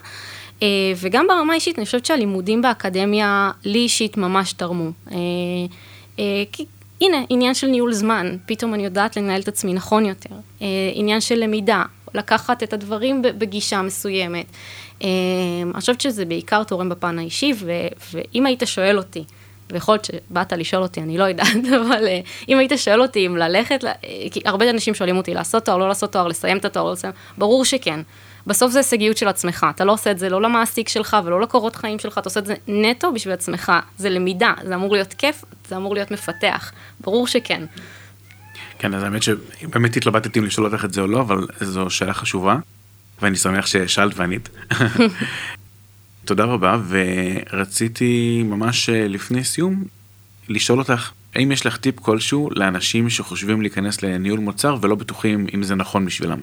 אה, 0.63 0.69
וגם 0.97 1.27
ברמה 1.29 1.53
האישית, 1.53 1.79
אני 1.79 1.87
חושבת 1.87 2.07
שהלימודים 2.07 2.63
באקדמיה, 2.63 3.51
לי 3.65 3.79
אישית 3.79 4.17
ממש 4.17 4.53
תרמו. 4.53 4.91
אה, 5.11 5.17
אה, 6.19 6.43
כי 6.53 6.65
הנה, 7.01 7.17
עניין 7.29 7.55
של 7.55 7.67
ניהול 7.67 7.93
זמן, 7.93 8.37
פתאום 8.47 8.75
אני 8.75 8.85
יודעת 8.85 9.17
לנהל 9.17 9.41
את 9.41 9.49
עצמי 9.49 9.75
נכון 9.75 10.07
יותר. 10.07 10.35
אה, 10.63 10.67
עניין 10.95 11.21
של 11.21 11.35
למידה, 11.35 11.83
לקחת 12.15 12.63
את 12.63 12.73
הדברים 12.73 13.23
בגישה 13.23 13.83
מסוימת. 13.83 14.47
אה, 15.03 15.09
אני 15.63 15.81
חושבת 15.81 16.01
שזה 16.01 16.25
בעיקר 16.25 16.65
תורם 16.65 16.89
בפן 16.89 17.19
האישי, 17.19 17.53
ואם 18.13 18.47
היית 18.47 18.63
שואל 18.65 18.99
אותי, 18.99 19.25
ויכול 19.73 19.95
להיות 19.95 20.05
שבאת 20.05 20.53
לשאול 20.53 20.83
אותי, 20.83 21.01
אני 21.01 21.19
לא 21.19 21.25
יודעת, 21.25 21.57
אבל 21.81 22.07
אה, 22.07 22.21
אם 22.49 22.59
היית 22.59 22.73
שואל 22.77 23.03
אותי 23.03 23.27
אם 23.27 23.37
ללכת, 23.37 23.85
כי 24.31 24.41
הרבה 24.45 24.71
אנשים 24.71 24.95
שואלים 24.95 25.17
אותי 25.17 25.35
לעשות 25.35 25.65
תואר, 25.65 25.77
לא 25.77 25.89
לעשות 25.89 26.13
תואר, 26.13 26.29
לסיים 26.29 26.57
את 26.57 26.65
התואר, 26.65 26.85
לא 26.85 26.93
לסיים, 26.93 27.13
ברור 27.39 27.65
שכן. 27.65 28.01
בסוף 28.47 28.73
זה 28.73 28.79
הישגיות 28.79 29.17
של 29.17 29.29
עצמך, 29.29 29.67
אתה 29.71 29.85
לא 29.85 29.93
עושה 29.93 30.11
את 30.11 30.19
זה 30.19 30.29
לא 30.29 30.43
למעסיק 30.43 30.89
שלך 30.89 31.17
ולא 31.25 31.41
לקורות 31.41 31.77
חיים 31.77 31.99
שלך, 31.99 32.19
אתה 32.19 32.29
עושה 32.29 32.41
את 32.41 32.47
זה 32.47 32.55
נטו 32.69 33.13
בשביל 33.13 33.35
עצמך, 33.35 33.73
זה 33.99 34.11
למידה, 34.11 34.53
זה 34.65 34.75
אמור 34.75 34.93
להיות 34.93 35.13
כיף, 35.13 35.45
זה 35.69 35.77
אמור 35.77 35.95
להיות 35.95 36.11
מפתח, 36.11 36.73
ברור 37.01 37.27
שכן. 37.27 37.65
כן, 38.79 38.95
אז 38.95 39.03
האמת 39.03 39.23
שבאמת 39.23 39.97
התלבטתי 39.97 40.39
אם 40.39 40.45
לשאול 40.45 40.67
אותך 40.67 40.85
את 40.85 40.93
זה 40.93 41.01
או 41.01 41.07
לא, 41.07 41.21
אבל 41.21 41.47
זו 41.61 41.91
שאלה 41.91 42.15
חשובה, 42.15 42.57
ואני 43.23 43.37
שמח 43.37 43.67
ששאלת 43.67 44.13
וענית. 44.17 44.49
תודה 46.25 46.45
רבה, 46.45 46.79
ורציתי 46.89 48.43
ממש 48.45 48.89
אה, 48.89 49.09
לפני 49.09 49.45
סיום 49.45 49.85
לשאול 50.49 50.79
אותך, 50.79 51.11
האם 51.35 51.53
יש 51.53 51.67
לך 51.67 51.77
טיפ 51.77 52.01
כלשהו 52.01 52.49
לאנשים 52.53 53.11
שחושבים 53.11 53.61
להיכנס 53.61 54.03
לניהול 54.03 54.41
מוצר 54.41 54.77
ולא 54.81 54.95
בטוחים 54.95 55.47
אם 55.55 55.63
זה 55.63 55.75
נכון 55.75 56.05
בשבילם? 56.07 56.39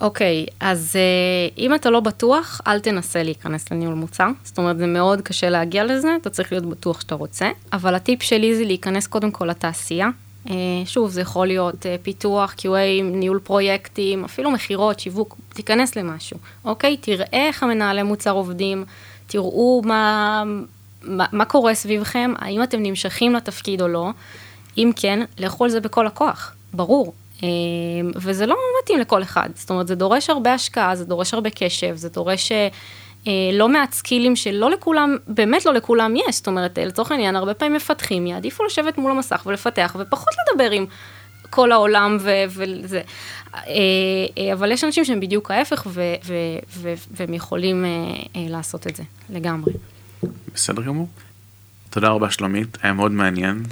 אוקיי, 0.00 0.46
okay, 0.48 0.54
אז 0.60 0.96
uh, 0.96 1.58
אם 1.58 1.74
אתה 1.74 1.90
לא 1.90 2.00
בטוח, 2.00 2.60
אל 2.66 2.80
תנסה 2.80 3.22
להיכנס 3.22 3.72
לניהול 3.72 3.94
מוצר. 3.94 4.28
זאת 4.44 4.58
אומרת, 4.58 4.78
זה 4.78 4.86
מאוד 4.86 5.20
קשה 5.20 5.50
להגיע 5.50 5.84
לזה, 5.84 6.16
אתה 6.20 6.30
צריך 6.30 6.52
להיות 6.52 6.66
בטוח 6.66 7.00
שאתה 7.00 7.14
רוצה. 7.14 7.50
אבל 7.72 7.94
הטיפ 7.94 8.22
שלי 8.22 8.56
זה 8.56 8.64
להיכנס 8.64 9.06
קודם 9.06 9.30
כל 9.30 9.44
לתעשייה. 9.44 10.08
Uh, 10.46 10.50
שוב, 10.84 11.10
זה 11.10 11.20
יכול 11.20 11.46
להיות 11.46 11.74
uh, 11.74 11.86
פיתוח, 12.02 12.54
QA, 12.58 13.02
ניהול 13.02 13.38
פרויקטים, 13.38 14.24
אפילו 14.24 14.50
מכירות, 14.50 15.00
שיווק, 15.00 15.36
תיכנס 15.54 15.96
למשהו, 15.96 16.38
אוקיי? 16.64 16.96
תראה 16.96 17.26
איך 17.32 17.62
המנהלי 17.62 18.02
מוצר 18.02 18.30
עובדים, 18.30 18.84
תראו 19.26 19.82
מה, 19.84 20.42
מה, 21.02 21.26
מה 21.32 21.44
קורה 21.44 21.74
סביבכם, 21.74 22.32
האם 22.38 22.62
אתם 22.62 22.82
נמשכים 22.82 23.34
לתפקיד 23.34 23.82
או 23.82 23.88
לא. 23.88 24.10
אם 24.78 24.90
כן, 24.96 25.24
לאכול 25.38 25.68
זה 25.68 25.80
בכל 25.80 26.06
הכוח, 26.06 26.54
ברור. 26.72 27.12
אמ, 27.42 27.48
וזה 28.14 28.46
לא 28.46 28.56
מתאים 28.82 28.98
לכל 28.98 29.22
אחד, 29.22 29.48
זאת 29.54 29.70
אומרת, 29.70 29.88
זה 29.88 29.94
דורש 29.94 30.30
הרבה 30.30 30.54
השקעה, 30.54 30.96
זה 30.96 31.04
דורש 31.04 31.34
הרבה 31.34 31.50
קשב, 31.50 31.96
זה 31.96 32.08
דורש 32.08 32.52
אה, 32.52 32.56
אה, 32.56 32.68
לא 33.52 33.68
מעט 33.68 33.92
סקילים 33.92 34.36
שלא 34.36 34.70
לכולם, 34.70 35.16
באמת 35.28 35.66
לא 35.66 35.74
לכולם 35.74 36.14
יש, 36.16 36.36
זאת 36.36 36.46
אומרת, 36.46 36.78
לצורך 36.78 37.10
העניין, 37.10 37.36
הרבה 37.36 37.54
פעמים 37.54 37.74
מפתחים 37.76 38.26
יעדיפו 38.26 38.64
לשבת 38.64 38.98
מול 38.98 39.10
המסך 39.10 39.42
ולפתח, 39.46 39.96
ופחות 39.98 40.28
לדבר 40.50 40.70
עם 40.70 40.86
כל 41.50 41.72
העולם 41.72 42.16
ו- 42.20 42.44
וזה. 42.48 43.00
אה, 43.54 44.52
אבל 44.52 44.72
יש 44.72 44.84
אנשים 44.84 45.04
שהם 45.04 45.20
בדיוק 45.20 45.50
ההפך, 45.50 45.86
ו- 45.86 46.14
ו- 46.24 46.34
ו- 46.68 46.94
והם 47.10 47.34
יכולים 47.34 47.84
לעשות 48.34 48.86
את 48.86 48.96
זה, 48.96 49.02
לגמרי. 49.30 49.72
בסדר 50.54 50.82
גמור. 50.82 51.08
תודה 51.90 52.08
רבה 52.08 52.30
שלומית, 52.30 52.78
היה 52.82 52.92
מאוד 52.92 53.12
מעניין. 53.12 53.62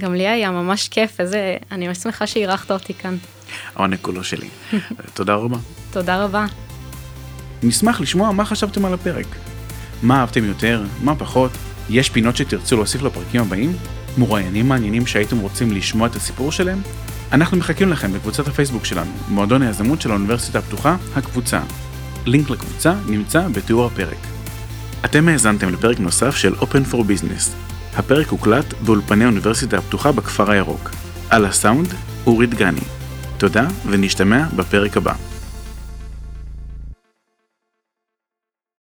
גם 0.00 0.14
לי 0.14 0.28
היה 0.28 0.50
ממש 0.50 0.88
כיף, 0.88 1.20
איזה, 1.20 1.56
אני 1.72 1.88
ממש 1.88 1.98
שמחה 1.98 2.26
שאירחת 2.26 2.70
אותי 2.70 2.94
כאן. 2.94 3.16
העונג 3.74 3.96
כולו 4.02 4.24
שלי. 4.24 4.48
תודה 5.14 5.34
רבה. 5.34 5.56
תודה 5.90 6.24
רבה. 6.24 6.46
נשמח 7.62 8.00
לשמוע 8.00 8.32
מה 8.32 8.44
חשבתם 8.44 8.84
על 8.84 8.94
הפרק. 8.94 9.26
מה 10.02 10.20
אהבתם 10.20 10.44
יותר, 10.44 10.84
מה 11.02 11.14
פחות, 11.14 11.50
יש 11.90 12.10
פינות 12.10 12.36
שתרצו 12.36 12.76
להוסיף 12.76 13.02
לפרקים 13.02 13.40
הבאים? 13.40 13.72
מרואיינים 14.18 14.68
מעניינים 14.68 15.06
שהייתם 15.06 15.38
רוצים 15.38 15.72
לשמוע 15.72 16.06
את 16.08 16.16
הסיפור 16.16 16.52
שלהם? 16.52 16.82
אנחנו 17.32 17.56
מחכים 17.56 17.88
לכם 17.88 18.12
בקבוצת 18.12 18.48
הפייסבוק 18.48 18.84
שלנו, 18.84 19.10
מועדון 19.28 19.62
היזמות 19.62 20.00
של 20.00 20.10
האוניברסיטה 20.10 20.58
הפתוחה, 20.58 20.96
הקבוצה. 21.16 21.60
לינק 22.26 22.50
לקבוצה 22.50 22.94
נמצא 23.06 23.48
בתיאור 23.48 23.86
הפרק. 23.86 24.18
אתם 25.04 25.28
האזנתם 25.28 25.68
לפרק 25.68 26.00
נוסף 26.00 26.36
של 26.36 26.54
Open 26.54 26.92
for 26.92 26.96
Business, 26.96 27.50
הפרק 27.96 28.28
הוקלט 28.28 28.74
באולפני 28.84 29.24
האוניברסיטה 29.24 29.78
הפתוחה 29.78 30.12
בכפר 30.12 30.50
הירוק. 30.50 30.90
על 31.30 31.44
הסאונד, 31.44 31.94
אורי 32.26 32.46
דגני. 32.46 32.80
תודה, 33.38 33.66
ונשתמע 33.86 34.44
בפרק 34.56 34.96
הבא. 34.96 35.14